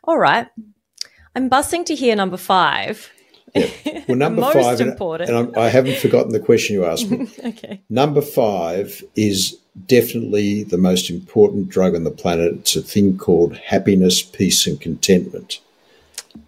All 0.05 0.19
right. 0.19 0.49
I'm 1.35 1.49
busting 1.49 1.85
to 1.87 1.95
hear 1.95 2.15
number 2.17 2.37
five. 2.37 3.11
Yeah. 3.55 4.05
Well, 4.09 4.17
number 4.17 4.43
Most 4.43 4.55
five, 4.55 4.81
important. 4.81 5.31
and, 5.31 5.49
and 5.49 5.57
I 5.57 5.69
haven't 5.69 5.99
forgotten 5.99 6.33
the 6.33 6.41
question 6.41 6.75
you 6.75 6.85
asked 6.85 7.11
me. 7.11 7.29
okay. 7.45 7.81
Number 7.89 8.21
five 8.21 9.03
is 9.17 9.59
definitely 9.87 10.65
the 10.65 10.79
most 10.79 11.11
important 11.11 11.69
drug 11.69 11.95
on 11.95 12.05
the 12.05 12.11
planet. 12.11 12.55
It's 12.55 12.77
a 12.77 12.83
thing 12.83 13.19
called 13.19 13.57
happiness, 13.57 14.23
peace, 14.23 14.67
and 14.67 14.81
contentment. 14.81 15.61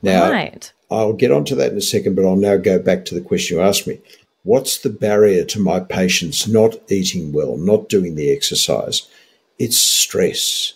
Now, 0.03 0.31
right. 0.31 0.73
I'll 0.91 1.12
get 1.12 1.31
onto 1.33 1.55
that 1.57 1.73
in 1.73 1.79
a 1.79 1.83
second, 1.83 2.17
but 2.17 2.25
I'll 2.25 2.37
now 2.37 2.57
go 2.57 2.79
back 2.79 3.05
to 3.07 3.15
the 3.15 3.21
question 3.21 3.57
you 3.57 3.62
asked 3.62 3.87
me. 3.87 4.01
What's 4.45 4.79
the 4.79 4.91
barrier 4.91 5.45
to 5.45 5.61
my 5.61 5.81
patients 5.81 6.49
not 6.49 6.75
eating 6.91 7.33
well, 7.33 7.57
not 7.57 7.88
doing 7.88 8.17
the 8.17 8.31
exercise? 8.31 9.09
It's 9.59 9.77
stress. 9.77 10.75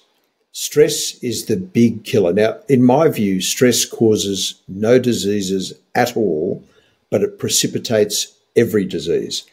Stress 0.59 1.23
is 1.23 1.45
the 1.45 1.57
big 1.59 2.03
killer. 2.03 2.33
Now, 2.33 2.61
in 2.67 2.83
my 2.83 3.09
view, 3.09 3.43
stress 3.43 3.85
causes 3.85 4.63
no 4.67 4.99
diseases 4.99 5.75
at 5.95 6.17
all, 6.17 6.65
but 7.11 7.21
it 7.21 7.39
precipitates 7.39 8.35
every 8.57 8.87
disease. 8.87 9.45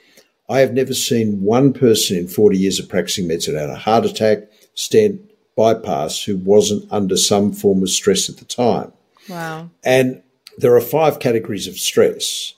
I 0.47 0.59
have 0.61 0.71
never 0.71 0.93
seen 0.93 1.41
one 1.41 1.73
person 1.73 2.15
in 2.15 2.29
40 2.29 2.57
years 2.57 2.79
of 2.79 2.87
practicing 2.87 3.27
medicine 3.27 3.55
had 3.57 3.69
a 3.69 3.75
heart 3.75 4.05
attack, 4.05 4.43
stent, 4.75 5.19
bypass 5.57 6.23
who 6.23 6.37
wasn't 6.37 6.89
under 6.89 7.17
some 7.17 7.51
form 7.51 7.83
of 7.83 7.89
stress 7.89 8.29
at 8.29 8.37
the 8.37 8.45
time. 8.45 8.93
Wow. 9.27 9.71
And 9.83 10.23
there 10.57 10.73
are 10.73 10.79
five 10.79 11.19
categories 11.19 11.67
of 11.67 11.77
stress 11.77 12.53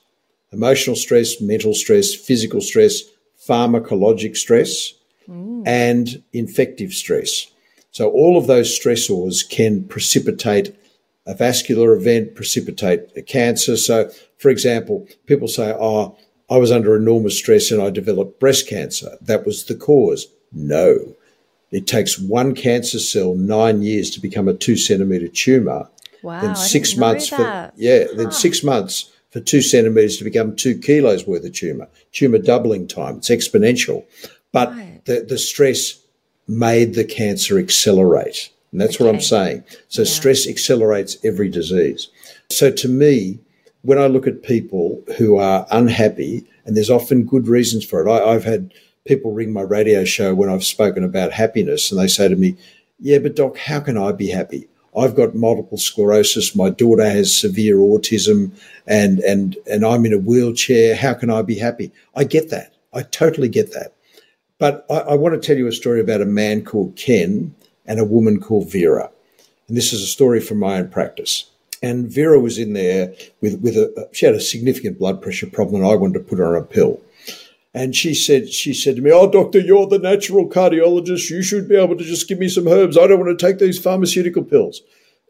emotional 0.52 0.96
stress, 0.96 1.42
mental 1.42 1.74
stress, 1.74 2.14
physical 2.14 2.62
stress, 2.62 3.02
pharmacologic 3.50 4.38
stress, 4.38 4.94
mm. 5.28 5.64
and 5.66 6.22
infective 6.32 6.94
stress. 6.94 7.48
So 7.96 8.12
all 8.12 8.38
of 8.38 8.46
those 8.46 8.78
stressors 8.78 9.50
can 9.50 9.86
precipitate 9.86 10.76
a 11.26 11.34
vascular 11.34 11.94
event, 11.94 12.36
precipitate 12.36 13.04
a 13.16 13.22
cancer. 13.22 13.78
So, 13.78 14.12
for 14.38 14.50
example, 14.50 15.08
people 15.28 15.48
say, 15.48 15.74
"Oh, 15.80 16.18
I 16.50 16.58
was 16.58 16.74
under 16.74 16.98
enormous 16.98 17.38
stress 17.38 17.72
and 17.72 17.82
I 17.82 17.90
developed 17.92 18.38
breast 18.38 18.68
cancer. 18.68 19.18
That 19.22 19.46
was 19.46 19.64
the 19.64 19.76
cause." 19.76 20.28
No, 20.52 21.16
it 21.72 21.88
takes 21.88 22.20
one 22.20 22.54
cancer 22.54 23.00
cell 23.00 23.34
nine 23.34 23.82
years 23.82 24.10
to 24.12 24.20
become 24.20 24.50
a 24.50 24.54
two 24.54 24.76
centimeter 24.76 25.30
tumor. 25.30 25.88
Wow, 26.22 26.42
then 26.42 26.56
six 26.58 26.98
months 26.98 27.30
for 27.30 27.72
yeah, 27.78 28.08
huh. 28.08 28.18
then 28.18 28.32
six 28.32 28.62
months 28.62 29.10
for 29.30 29.40
two 29.40 29.62
centimeters 29.62 30.18
to 30.18 30.26
become 30.26 30.54
two 30.54 30.78
kilos 30.78 31.26
worth 31.26 31.46
of 31.46 31.54
tumor. 31.54 31.88
Tumor 32.12 32.40
doubling 32.40 32.88
time. 32.90 33.20
It's 33.20 33.30
exponential, 33.30 34.04
but 34.52 34.72
right. 34.72 35.00
the 35.06 35.22
the 35.22 35.38
stress 35.38 36.02
made 36.48 36.94
the 36.94 37.04
cancer 37.04 37.58
accelerate. 37.58 38.52
And 38.72 38.82
that's 38.82 38.96
okay. 38.96 39.06
what 39.06 39.16
I'm 39.16 39.22
saying. 39.22 39.64
So 39.88 40.02
yeah. 40.02 40.10
stress 40.10 40.48
accelerates 40.48 41.18
every 41.24 41.50
disease. 41.50 42.10
So 42.50 42.72
to 42.72 42.88
me, 42.88 43.40
when 43.82 43.98
I 43.98 44.08
look 44.08 44.28
at 44.28 44.44
people 44.44 45.04
who 45.18 45.38
are 45.38 45.68
unhappy, 45.72 46.46
and 46.66 46.76
there's 46.76 46.90
often 46.90 47.26
good 47.26 47.48
reasons 47.48 47.86
for 47.86 48.06
it, 48.06 48.12
I, 48.12 48.34
have 48.34 48.44
had 48.44 48.74
people 49.06 49.32
ring 49.32 49.54
my 49.54 49.62
radio 49.62 50.04
show 50.04 50.34
when 50.34 50.50
I've 50.50 50.64
spoken 50.64 51.04
about 51.04 51.32
happiness, 51.32 51.92
and 51.92 52.00
they 52.00 52.08
say 52.08 52.28
to 52.28 52.36
me, 52.36 52.58
Yeah, 53.00 53.20
but 53.20 53.36
doc, 53.36 53.58
how 53.58 53.80
can 53.80 53.98
I 53.98 54.12
be 54.12 54.28
happy? 54.28 54.68
I've 54.98 55.16
got 55.16 55.36
multiple 55.36 55.78
sclerosis. 55.78 56.56
My 56.56 56.70
daughter 56.70 57.08
has 57.08 57.34
severe 57.34 57.78
autism, 57.78 58.52
and 58.88 59.20
and 59.20 59.58
and 59.70 59.86
I'm 59.86 60.06
in 60.06 60.14
a 60.14 60.18
wheelchair. 60.18 60.96
How 60.96 61.14
can 61.14 61.30
I 61.30 61.42
be 61.42 61.60
happy? 61.60 61.92
I 62.16 62.24
get 62.24 62.50
that. 62.50 62.74
I 62.94 63.02
totally 63.04 63.50
get 63.50 63.74
that. 63.74 63.94
But 64.66 64.84
I, 64.90 65.12
I 65.12 65.14
want 65.14 65.40
to 65.40 65.48
tell 65.48 65.58
you 65.58 65.68
a 65.68 65.72
story 65.72 66.02
about 66.02 66.22
a 66.22 66.26
man 66.26 66.66
called 66.66 66.96
Ken 66.96 67.54
and 67.86 68.00
a 68.00 68.04
woman 68.04 68.40
called 68.40 68.72
Vera. 68.72 69.12
And 69.68 69.78
this 69.78 69.94
is 69.94 70.02
a 70.02 70.08
story 70.08 70.40
from 70.40 70.58
my 70.58 70.80
own 70.80 70.90
practice. 70.90 71.52
And 71.84 72.12
Vera 72.12 72.40
was 72.40 72.58
in 72.58 72.74
there 72.74 73.14
with, 73.42 73.62
with 73.62 73.78
a, 73.78 74.10
she 74.12 74.26
had 74.26 74.34
a 74.34 74.40
significant 74.40 74.98
blood 74.98 75.22
pressure 75.22 75.46
problem 75.46 75.84
and 75.84 75.92
I 75.92 75.94
wanted 75.94 76.16
to 76.16 76.26
put 76.26 76.40
her 76.40 76.58
on 76.58 76.64
a 76.64 76.66
pill. 76.66 77.00
And 77.76 77.96
she 77.96 78.16
said, 78.16 78.50
she 78.50 78.74
said 78.74 78.96
to 78.96 79.04
me, 79.04 79.12
Oh, 79.12 79.30
doctor, 79.30 79.60
you're 79.60 79.86
the 79.86 80.00
natural 80.00 80.50
cardiologist. 80.50 81.30
You 81.30 81.44
should 81.44 81.70
be 81.70 81.76
able 81.76 81.96
to 81.96 82.04
just 82.04 82.28
give 82.28 82.40
me 82.40 82.50
some 82.50 82.68
herbs. 82.68 82.98
I 82.98 83.06
don't 83.06 83.20
want 83.20 83.38
to 83.38 83.46
take 83.46 83.60
these 83.60 83.78
pharmaceutical 83.78 84.44
pills. 84.44 84.82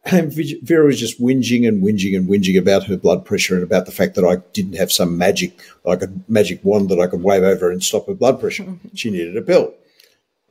And 0.06 0.32
Vera 0.62 0.86
was 0.86 1.00
just 1.00 1.20
whinging 1.20 1.68
and 1.68 1.82
whinging 1.82 2.16
and 2.16 2.30
whinging 2.30 2.60
about 2.60 2.84
her 2.84 2.96
blood 2.96 3.26
pressure 3.26 3.56
and 3.56 3.64
about 3.64 3.88
the 3.88 3.92
fact 3.92 4.14
that 4.16 4.24
I 4.26 4.36
didn't 4.54 4.78
have 4.78 4.92
some 4.92 5.18
magic, 5.18 5.60
like 5.84 6.04
a 6.04 6.14
magic 6.28 6.64
wand 6.64 6.90
that 6.90 7.00
I 7.00 7.08
could 7.08 7.24
wave 7.24 7.42
over 7.42 7.72
and 7.72 7.84
stop 7.84 8.06
her 8.06 8.14
blood 8.14 8.40
pressure. 8.40 8.66
she 8.94 9.10
needed 9.10 9.36
a 9.36 9.42
pill. 9.42 9.74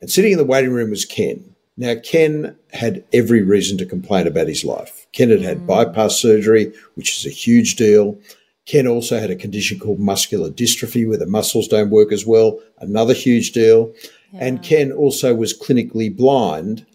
And 0.01 0.11
sitting 0.11 0.33
in 0.33 0.37
the 0.37 0.43
waiting 0.43 0.73
room 0.73 0.89
was 0.89 1.05
Ken. 1.05 1.55
Now, 1.77 1.95
Ken 1.95 2.57
had 2.73 3.03
every 3.13 3.43
reason 3.43 3.77
to 3.77 3.85
complain 3.85 4.27
about 4.27 4.47
his 4.47 4.65
life. 4.65 5.07
Ken 5.13 5.29
had 5.29 5.41
had 5.41 5.59
mm. 5.59 5.67
bypass 5.67 6.17
surgery, 6.17 6.73
which 6.95 7.17
is 7.17 7.25
a 7.25 7.33
huge 7.33 7.75
deal. 7.75 8.17
Ken 8.65 8.87
also 8.87 9.19
had 9.19 9.29
a 9.29 9.35
condition 9.35 9.79
called 9.79 9.99
muscular 9.99 10.49
dystrophy 10.49 11.07
where 11.07 11.17
the 11.17 11.25
muscles 11.25 11.67
don't 11.67 11.91
work 11.91 12.11
as 12.11 12.25
well, 12.25 12.59
another 12.79 13.13
huge 13.13 13.51
deal. 13.51 13.93
Yeah. 14.33 14.45
And 14.45 14.63
Ken 14.63 14.91
also 14.91 15.33
was 15.35 15.57
clinically 15.57 16.15
blind 16.15 16.85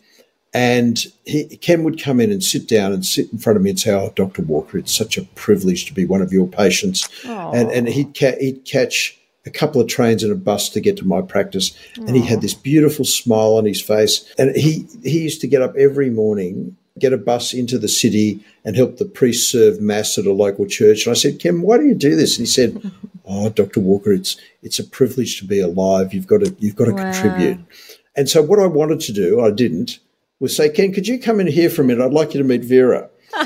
and 0.52 1.06
he, 1.24 1.44
Ken 1.58 1.84
would 1.84 2.02
come 2.02 2.20
in 2.20 2.32
and 2.32 2.42
sit 2.42 2.66
down 2.66 2.92
and 2.92 3.04
sit 3.04 3.30
in 3.32 3.38
front 3.38 3.56
of 3.56 3.62
me 3.62 3.70
and 3.70 3.78
say, 3.78 3.92
"Oh, 3.92 4.12
Doctor 4.16 4.42
Walker, 4.42 4.78
it's 4.78 4.94
such 4.94 5.16
a 5.16 5.22
privilege 5.22 5.86
to 5.86 5.94
be 5.94 6.04
one 6.04 6.22
of 6.22 6.32
your 6.32 6.48
patients." 6.48 7.08
And 7.24 7.70
and 7.70 7.88
he'd 7.88 8.18
ca- 8.18 8.38
he'd 8.40 8.64
catch 8.64 9.16
a 9.46 9.50
couple 9.50 9.80
of 9.80 9.88
trains 9.88 10.22
and 10.22 10.32
a 10.32 10.36
bus 10.36 10.68
to 10.70 10.80
get 10.80 10.96
to 10.98 11.06
my 11.06 11.22
practice, 11.22 11.70
Aww. 11.96 12.08
and 12.08 12.16
he 12.16 12.22
had 12.22 12.42
this 12.42 12.54
beautiful 12.54 13.04
smile 13.04 13.54
on 13.56 13.64
his 13.64 13.80
face. 13.80 14.24
And 14.38 14.54
he 14.56 14.86
he 15.02 15.20
used 15.20 15.40
to 15.42 15.46
get 15.46 15.62
up 15.62 15.76
every 15.76 16.10
morning, 16.10 16.76
get 16.98 17.12
a 17.12 17.18
bus 17.18 17.54
into 17.54 17.78
the 17.78 17.88
city, 17.88 18.44
and 18.64 18.76
help 18.76 18.96
the 18.96 19.04
priest 19.04 19.50
serve 19.50 19.80
mass 19.80 20.18
at 20.18 20.26
a 20.26 20.32
local 20.32 20.66
church. 20.66 21.06
And 21.06 21.12
I 21.12 21.18
said, 21.18 21.38
"Ken, 21.38 21.62
why 21.62 21.78
do 21.78 21.84
you 21.84 21.94
do 21.94 22.16
this?" 22.16 22.38
And 22.38 22.46
he 22.46 22.50
said, 22.50 22.90
"Oh, 23.24 23.50
Doctor 23.50 23.78
Walker, 23.78 24.12
it's 24.12 24.36
it's 24.64 24.80
a 24.80 24.84
privilege 24.84 25.38
to 25.38 25.46
be 25.46 25.60
alive. 25.60 26.12
You've 26.12 26.26
got 26.26 26.40
to 26.40 26.54
you've 26.58 26.76
got 26.76 26.86
to 26.86 26.92
wow. 26.92 27.12
contribute." 27.12 27.60
And 28.16 28.28
so 28.28 28.42
what 28.42 28.58
I 28.58 28.66
wanted 28.66 28.98
to 29.02 29.12
do, 29.12 29.40
I 29.40 29.52
didn't 29.52 30.00
would 30.40 30.50
say, 30.50 30.68
Ken, 30.68 30.92
could 30.92 31.06
you 31.06 31.18
come 31.18 31.38
in 31.38 31.46
here 31.46 31.70
for 31.70 31.82
a 31.82 31.84
minute? 31.84 32.04
I'd 32.04 32.12
like 32.12 32.34
you 32.34 32.42
to 32.42 32.48
meet 32.48 32.64
Vera. 32.64 33.08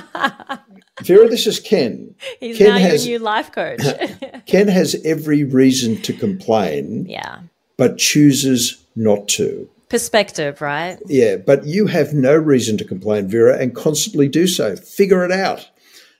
Vera, 1.02 1.28
this 1.28 1.46
is 1.46 1.58
Ken. 1.58 2.14
He's 2.40 2.56
Ken 2.56 2.68
now 2.68 2.78
has, 2.78 3.06
your 3.06 3.18
new 3.18 3.24
life 3.24 3.52
coach. 3.52 3.80
Ken 4.46 4.68
has 4.68 4.96
every 5.04 5.42
reason 5.44 6.00
to 6.02 6.12
complain. 6.12 7.06
Yeah. 7.06 7.40
But 7.76 7.98
chooses 7.98 8.82
not 8.94 9.26
to. 9.28 9.68
Perspective, 9.88 10.60
right? 10.60 10.98
Yeah, 11.06 11.36
but 11.36 11.66
you 11.66 11.86
have 11.86 12.14
no 12.14 12.34
reason 12.34 12.78
to 12.78 12.84
complain, 12.84 13.28
Vera, 13.28 13.58
and 13.58 13.74
constantly 13.74 14.28
do 14.28 14.46
so. 14.46 14.76
Figure 14.76 15.24
it 15.24 15.32
out. 15.32 15.68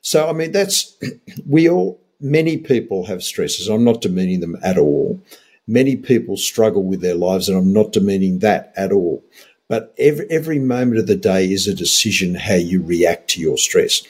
So, 0.01 0.29
I 0.29 0.33
mean, 0.33 0.53
that's, 0.53 0.97
we 1.49 1.69
all, 1.69 2.01
many 2.21 2.57
people 2.57 3.07
have 3.07 3.23
stresses. 3.23 3.69
I'm 3.69 3.85
not 3.85 4.03
demeaning 4.03 4.41
them 4.41 4.57
at 4.63 4.77
all. 4.77 5.23
Many 5.67 5.97
people 5.97 6.37
struggle 6.37 6.83
with 6.83 7.01
their 7.01 7.15
lives, 7.15 7.49
and 7.49 7.57
I'm 7.57 7.73
not 7.73 7.93
demeaning 7.93 8.41
that 8.41 8.73
at 8.77 8.93
all. 8.93 9.25
But 9.69 9.95
every, 9.99 10.27
every 10.31 10.59
moment 10.59 10.99
of 10.99 11.07
the 11.07 11.17
day 11.17 11.51
is 11.51 11.67
a 11.67 11.75
decision 11.75 12.35
how 12.35 12.55
you 12.55 12.83
react 12.83 13.29
to 13.31 13.41
your 13.41 13.57
stress. 13.57 14.03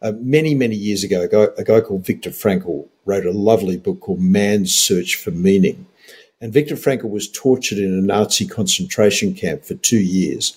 Uh, 0.00 0.12
many, 0.20 0.54
many 0.54 0.74
years 0.74 1.04
ago, 1.04 1.22
a 1.22 1.28
guy, 1.28 1.46
a 1.58 1.64
guy 1.64 1.80
called 1.80 2.04
Viktor 2.04 2.30
Frankl 2.30 2.88
wrote 3.04 3.26
a 3.26 3.32
lovely 3.32 3.76
book 3.76 4.00
called 4.00 4.20
Man's 4.20 4.74
Search 4.74 5.16
for 5.16 5.30
Meaning. 5.30 5.86
And 6.40 6.52
Viktor 6.52 6.74
Frankl 6.74 7.08
was 7.10 7.30
tortured 7.30 7.78
in 7.78 7.96
a 7.96 8.02
Nazi 8.02 8.46
concentration 8.46 9.32
camp 9.32 9.64
for 9.64 9.74
two 9.74 10.00
years. 10.00 10.56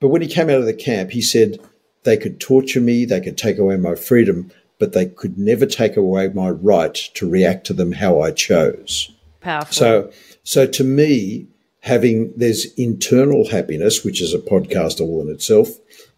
But 0.00 0.08
when 0.08 0.22
he 0.22 0.28
came 0.28 0.50
out 0.50 0.58
of 0.58 0.66
the 0.66 0.74
camp, 0.74 1.10
he 1.10 1.22
said, 1.22 1.60
They 2.02 2.16
could 2.16 2.40
torture 2.40 2.80
me, 2.80 3.04
they 3.04 3.20
could 3.20 3.38
take 3.38 3.58
away 3.58 3.76
my 3.76 3.94
freedom, 3.94 4.50
but 4.80 4.92
they 4.92 5.06
could 5.06 5.38
never 5.38 5.66
take 5.66 5.96
away 5.96 6.28
my 6.28 6.50
right 6.50 6.94
to 6.94 7.30
react 7.30 7.66
to 7.68 7.72
them 7.74 7.92
how 7.92 8.20
I 8.20 8.32
chose. 8.32 9.12
Powerful. 9.40 9.72
So, 9.72 10.12
so 10.42 10.66
to 10.66 10.82
me, 10.82 11.46
having 11.84 12.32
there's 12.34 12.72
internal 12.74 13.46
happiness, 13.46 14.04
which 14.04 14.22
is 14.22 14.32
a 14.32 14.38
podcast 14.38 15.00
all 15.00 15.20
in 15.20 15.28
itself. 15.28 15.68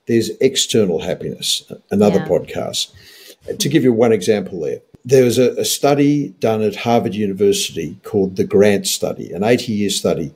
There's 0.07 0.31
external 0.40 1.00
happiness, 1.00 1.64
another 1.90 2.20
yeah. 2.20 2.29
podcast. 2.29 2.92
To 3.59 3.68
give 3.68 3.83
you 3.83 3.92
one 3.92 4.12
example 4.12 4.61
there, 4.61 4.81
there 5.05 5.24
was 5.24 5.38
a, 5.38 5.50
a, 5.55 5.64
study 5.64 6.31
done 6.40 6.62
at 6.62 6.76
Harvard 6.76 7.14
University 7.14 7.98
called 8.05 8.37
the 8.37 8.44
Grant 8.44 8.87
Study, 8.87 9.33
an 9.33 9.42
80 9.42 9.72
year 9.72 9.90
study 9.90 10.33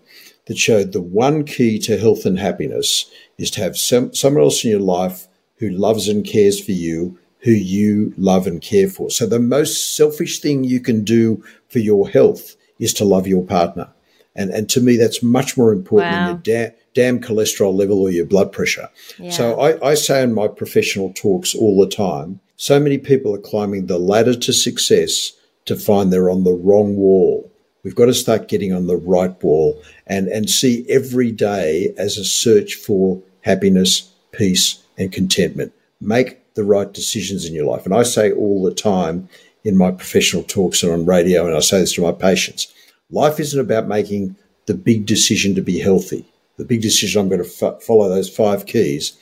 that 0.47 0.59
showed 0.59 0.93
the 0.93 1.01
one 1.01 1.45
key 1.45 1.79
to 1.81 1.97
health 1.97 2.27
and 2.27 2.39
happiness 2.39 3.09
is 3.39 3.53
to 3.53 3.61
have 3.61 3.77
some, 3.77 4.13
someone 4.13 4.43
else 4.43 4.65
in 4.65 4.71
your 4.71 4.81
life 4.81 5.29
who 5.59 5.71
loves 5.71 6.09
and 6.09 6.27
cares 6.27 6.61
for 6.61 6.73
you, 6.73 7.19
who 7.41 7.53
you 7.53 8.13
love 8.17 8.49
and 8.49 8.63
care 8.63 8.89
for. 8.89 9.11
So 9.11 9.27
the 9.27 9.39
most 9.39 9.95
selfish 9.95 10.41
thing 10.41 10.65
you 10.65 10.81
can 10.81 11.05
do 11.05 11.45
for 11.69 11.79
your 11.79 12.09
health 12.09 12.57
is 12.81 12.93
to 12.95 13.05
love 13.05 13.29
your 13.29 13.45
partner. 13.45 13.93
And, 14.37 14.51
and 14.51 14.69
to 14.71 14.81
me, 14.81 14.97
that's 14.97 15.23
much 15.23 15.57
more 15.57 15.73
important 15.73 16.13
wow. 16.13 16.27
than 16.27 16.43
your 16.45 16.69
da- 16.69 16.75
damn 16.95 17.21
cholesterol 17.21 17.75
level 17.75 18.01
or 18.01 18.11
your 18.11 18.27
blood 18.27 18.53
pressure. 18.53 18.89
Yeah. 19.19 19.31
So 19.31 19.61
I, 19.61 19.91
I 19.91 19.95
say 19.95 20.23
in 20.23 20.35
my 20.35 20.49
professional 20.49 21.13
talks 21.15 21.55
all 21.55 21.81
the 21.81 21.89
time, 21.89 22.41
so 22.57 22.79
many 22.79 22.99
people 22.99 23.35
are 23.35 23.39
climbing 23.39 23.87
the 23.87 23.99
ladder 23.99 24.35
to 24.35 24.53
success 24.53 25.33
to 25.65 25.77
find 25.77 26.13
they're 26.13 26.31
on 26.31 26.45
the 26.45 26.53
wrong 26.53 26.97
wall. 26.97 27.51
We've 27.83 27.95
got 27.95 28.07
to 28.07 28.15
start 28.15 28.49
getting 28.49 28.73
on 28.73 28.87
the 28.87 28.97
right 28.97 29.43
wall 29.43 29.83
and, 30.07 30.29
and 30.29 30.51
see 30.51 30.85
every 30.89 31.33
day 31.33 31.95
as 31.97 32.19
a 32.19 32.25
search 32.25 32.75
for 32.75 33.23
happiness, 33.43 34.13
peace, 34.33 34.83
and 34.99 35.11
contentment. 35.11 35.73
Make 36.01 36.55
the 36.55 36.65
right 36.65 36.93
decisions 36.93 37.47
in 37.47 37.55
your 37.55 37.65
life. 37.65 37.85
And 37.85 37.95
I 37.95 38.03
say 38.03 38.33
all 38.33 38.63
the 38.63 38.75
time 38.75 39.29
in 39.65 39.77
my 39.77 39.91
professional 39.91 40.43
talks 40.43 40.83
and 40.83 40.93
on 40.93 41.07
radio, 41.07 41.47
and 41.47 41.57
I 41.57 41.61
say 41.61 41.81
this 41.81 41.95
to 41.95 42.03
my 42.03 42.13
patients 42.13 42.73
life 43.11 43.41
isn't 43.41 43.61
about 43.61 43.87
making 43.87 44.37
the 44.67 44.75
big 44.75 45.07
decision 45.07 45.55
to 45.55 45.63
be 45.63 45.79
healthy, 45.79 46.25
the 46.57 46.65
big 46.65 46.83
decision 46.83 47.21
I'm 47.21 47.29
going 47.29 47.43
to 47.43 47.67
f- 47.67 47.83
follow 47.83 48.09
those 48.09 48.29
five 48.29 48.67
keys. 48.67 49.17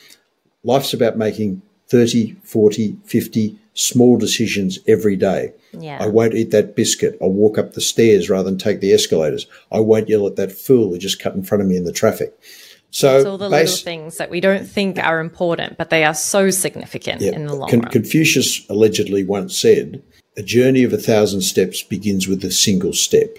Life's 0.65 0.93
about 0.93 1.17
making 1.17 1.63
30, 1.89 2.37
40, 2.43 2.99
50 3.05 3.59
small 3.75 4.19
decisions 4.19 4.79
every 4.87 5.17
day. 5.17 5.53
Yeah. 5.73 5.99
I 6.01 6.07
won't 6.07 6.35
eat 6.35 6.51
that 6.51 6.75
biscuit. 6.75 7.17
I'll 7.23 7.33
walk 7.33 7.59
up 7.59 7.73
the 7.73 7.81
stairs 7.81 8.29
rather 8.29 8.51
than 8.51 8.59
take 8.59 8.81
the 8.81 8.93
escalators. 8.93 9.47
I 9.71 9.81
won't 9.81 10.09
yell 10.09 10.27
at 10.27 10.37
that 10.37 10.53
fool 10.53 10.91
who 10.91 10.99
just 10.99 11.21
cut 11.21 11.35
in 11.35 11.45
front 11.45 11.63
of 11.63 11.69
me 11.69 11.77
in 11.77 11.85
the 11.85 11.93
traffic. 11.93 12.39
So 12.91 13.17
it's 13.17 13.27
all 13.27 13.39
the 13.39 13.51
base, 13.51 13.71
little 13.71 13.85
things 13.85 14.17
that 14.17 14.31
we 14.31 14.41
don't 14.41 14.67
think 14.67 14.99
are 14.99 15.21
important, 15.21 15.77
but 15.77 15.91
they 15.91 16.05
are 16.05 16.15
so 16.15 16.51
significant 16.51 17.21
yeah, 17.21 17.33
in 17.33 17.47
the 17.47 17.55
long 17.55 17.69
Con- 17.69 17.81
run. 17.81 17.93
Confucius 17.93 18.67
allegedly 18.71 19.25
once 19.25 19.57
said, 19.57 20.03
"A 20.39 20.43
journey 20.43 20.85
of 20.85 20.93
a 20.95 20.99
thousand 20.99 21.43
steps 21.43 21.83
begins 21.83 22.27
with 22.27 22.43
a 22.45 22.51
single 22.51 22.95
step." 22.95 23.39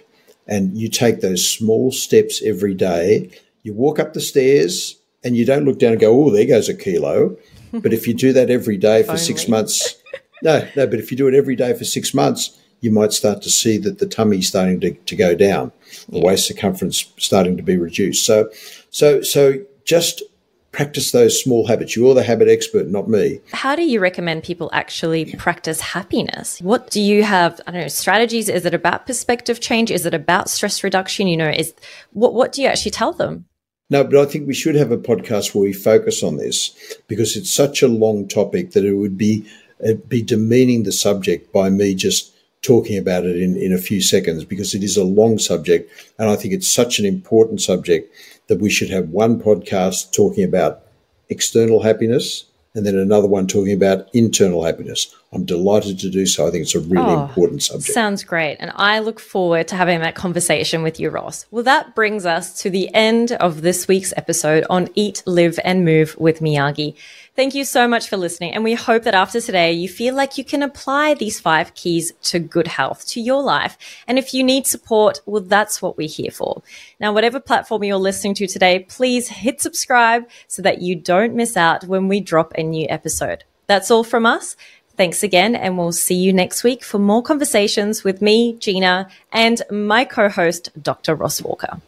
And 0.49 0.77
you 0.77 0.89
take 0.89 1.21
those 1.21 1.47
small 1.47 1.91
steps 1.91 2.41
every 2.43 2.73
day. 2.73 3.29
You 3.63 3.73
walk 3.73 3.99
up 3.99 4.13
the 4.13 4.19
stairs, 4.19 4.97
and 5.23 5.37
you 5.37 5.45
don't 5.45 5.63
look 5.63 5.79
down 5.79 5.93
and 5.93 6.01
go, 6.01 6.11
"Oh, 6.11 6.31
there 6.31 6.45
goes 6.45 6.67
a 6.67 6.75
kilo." 6.75 7.37
But 7.71 7.93
if 7.93 8.07
you 8.07 8.15
do 8.15 8.33
that 8.33 8.49
every 8.49 8.77
day 8.77 9.03
for 9.03 9.15
six 9.15 9.47
months, 9.47 9.93
no, 10.41 10.67
no. 10.75 10.87
But 10.87 10.97
if 10.97 11.11
you 11.11 11.17
do 11.17 11.27
it 11.27 11.35
every 11.35 11.55
day 11.55 11.77
for 11.77 11.85
six 11.85 12.15
months, 12.15 12.59
you 12.81 12.91
might 12.91 13.13
start 13.13 13.41
to 13.43 13.49
see 13.49 13.77
that 13.77 13.99
the 13.99 14.07
tummy's 14.07 14.47
starting 14.47 14.79
to, 14.79 14.93
to 14.93 15.15
go 15.15 15.35
down, 15.35 15.71
the 16.09 16.19
waist 16.19 16.47
circumference 16.47 17.11
starting 17.17 17.57
to 17.57 17.63
be 17.63 17.77
reduced. 17.77 18.25
So, 18.25 18.49
so, 18.89 19.21
so 19.21 19.59
just 19.85 20.23
practice 20.71 21.11
those 21.11 21.41
small 21.41 21.67
habits. 21.67 21.95
You're 21.95 22.13
the 22.13 22.23
habit 22.23 22.47
expert, 22.47 22.87
not 22.87 23.09
me. 23.09 23.39
How 23.51 23.75
do 23.75 23.83
you 23.83 23.99
recommend 23.99 24.43
people 24.43 24.69
actually 24.73 25.33
practice 25.35 25.81
happiness? 25.81 26.59
What 26.61 26.89
do 26.91 27.01
you 27.01 27.23
have? 27.23 27.59
I 27.67 27.71
don't 27.71 27.81
know, 27.81 27.87
strategies? 27.87 28.49
Is 28.49 28.65
it 28.65 28.73
about 28.73 29.07
perspective 29.07 29.59
change? 29.59 29.91
Is 29.91 30.05
it 30.05 30.13
about 30.13 30.49
stress 30.49 30.83
reduction? 30.83 31.27
You 31.27 31.37
know, 31.37 31.49
is 31.49 31.73
what 32.13 32.33
what 32.33 32.51
do 32.51 32.61
you 32.61 32.67
actually 32.67 32.91
tell 32.91 33.13
them? 33.13 33.45
No, 33.91 34.03
but 34.03 34.17
I 34.17 34.25
think 34.25 34.47
we 34.47 34.53
should 34.53 34.75
have 34.75 34.91
a 34.91 34.97
podcast 34.97 35.55
where 35.55 35.63
we 35.63 35.73
focus 35.73 36.21
on 36.21 36.37
this 36.37 36.75
because 37.07 37.35
it's 37.35 37.49
such 37.49 37.81
a 37.81 37.87
long 37.87 38.27
topic 38.27 38.71
that 38.71 38.85
it 38.85 38.93
would 38.93 39.17
be 39.17 39.45
uh, 39.87 39.93
be 40.07 40.21
demeaning 40.21 40.83
the 40.83 40.91
subject 40.91 41.51
by 41.51 41.69
me 41.69 41.95
just 41.95 42.33
talking 42.61 42.97
about 42.97 43.25
it 43.25 43.37
in, 43.37 43.55
in 43.55 43.71
a 43.73 43.77
few 43.77 44.01
seconds 44.01 44.43
because 44.43 44.75
it 44.75 44.83
is 44.83 44.97
a 44.97 45.03
long 45.03 45.39
subject 45.39 45.89
and 46.19 46.29
I 46.29 46.35
think 46.35 46.53
it's 46.53 46.67
such 46.67 46.99
an 46.99 47.05
important 47.05 47.61
subject 47.61 48.13
that 48.49 48.59
we 48.59 48.69
should 48.69 48.89
have 48.89 49.09
one 49.09 49.39
podcast 49.39 50.11
talking 50.11 50.43
about 50.43 50.81
external 51.29 51.81
happiness 51.81 52.45
and 52.75 52.85
then 52.85 52.95
another 52.95 53.27
one 53.27 53.47
talking 53.47 53.73
about 53.73 54.07
internal 54.13 54.63
happiness. 54.63 55.15
I'm 55.31 55.43
delighted 55.43 55.99
to 55.99 56.09
do 56.09 56.25
so. 56.25 56.47
I 56.47 56.51
think 56.51 56.63
it's 56.63 56.75
a 56.75 56.79
really 56.79 57.03
oh, 57.03 57.23
important 57.23 57.63
subject. 57.63 57.93
Sounds 57.93 58.23
great. 58.23 58.57
And 58.59 58.71
I 58.75 58.99
look 58.99 59.19
forward 59.19 59.67
to 59.69 59.75
having 59.75 59.99
that 60.01 60.15
conversation 60.15 60.81
with 60.81 60.99
you, 60.99 61.09
Ross. 61.09 61.45
Well, 61.51 61.63
that 61.63 61.95
brings 61.95 62.25
us 62.25 62.61
to 62.61 62.69
the 62.69 62.93
end 62.93 63.31
of 63.33 63.61
this 63.61 63.87
week's 63.87 64.13
episode 64.17 64.65
on 64.69 64.89
Eat, 64.95 65.23
Live, 65.25 65.59
and 65.63 65.83
Move 65.83 66.15
with 66.17 66.39
Miyagi. 66.39 66.95
Thank 67.39 67.55
you 67.55 67.63
so 67.63 67.87
much 67.87 68.09
for 68.09 68.17
listening. 68.17 68.53
And 68.53 68.65
we 68.65 68.73
hope 68.73 69.03
that 69.03 69.13
after 69.13 69.39
today, 69.39 69.71
you 69.71 69.87
feel 69.87 70.13
like 70.13 70.37
you 70.37 70.43
can 70.43 70.61
apply 70.61 71.13
these 71.13 71.39
five 71.39 71.73
keys 71.73 72.11
to 72.23 72.37
good 72.37 72.67
health 72.67 73.07
to 73.11 73.21
your 73.21 73.41
life. 73.41 73.77
And 74.09 74.19
if 74.19 74.33
you 74.33 74.43
need 74.43 74.67
support, 74.67 75.21
well, 75.25 75.41
that's 75.41 75.81
what 75.81 75.95
we're 75.95 76.09
here 76.09 76.31
for. 76.31 76.61
Now, 76.99 77.13
whatever 77.13 77.39
platform 77.39 77.85
you're 77.85 77.95
listening 77.95 78.33
to 78.33 78.47
today, 78.47 78.79
please 78.89 79.29
hit 79.29 79.61
subscribe 79.61 80.27
so 80.49 80.61
that 80.63 80.81
you 80.81 80.97
don't 80.97 81.33
miss 81.33 81.55
out 81.55 81.85
when 81.85 82.09
we 82.09 82.19
drop 82.19 82.51
a 82.57 82.61
new 82.61 82.87
episode. 82.89 83.45
That's 83.67 83.89
all 83.89 84.03
from 84.03 84.25
us. 84.25 84.57
Thanks 84.97 85.23
again, 85.23 85.55
and 85.55 85.77
we'll 85.77 85.93
see 85.93 86.15
you 86.15 86.33
next 86.33 86.65
week 86.65 86.83
for 86.83 86.99
more 86.99 87.23
conversations 87.23 88.03
with 88.03 88.21
me, 88.21 88.57
Gina, 88.59 89.07
and 89.31 89.61
my 89.71 90.03
co 90.03 90.27
host, 90.27 90.71
Dr. 90.83 91.15
Ross 91.15 91.41
Walker. 91.41 91.79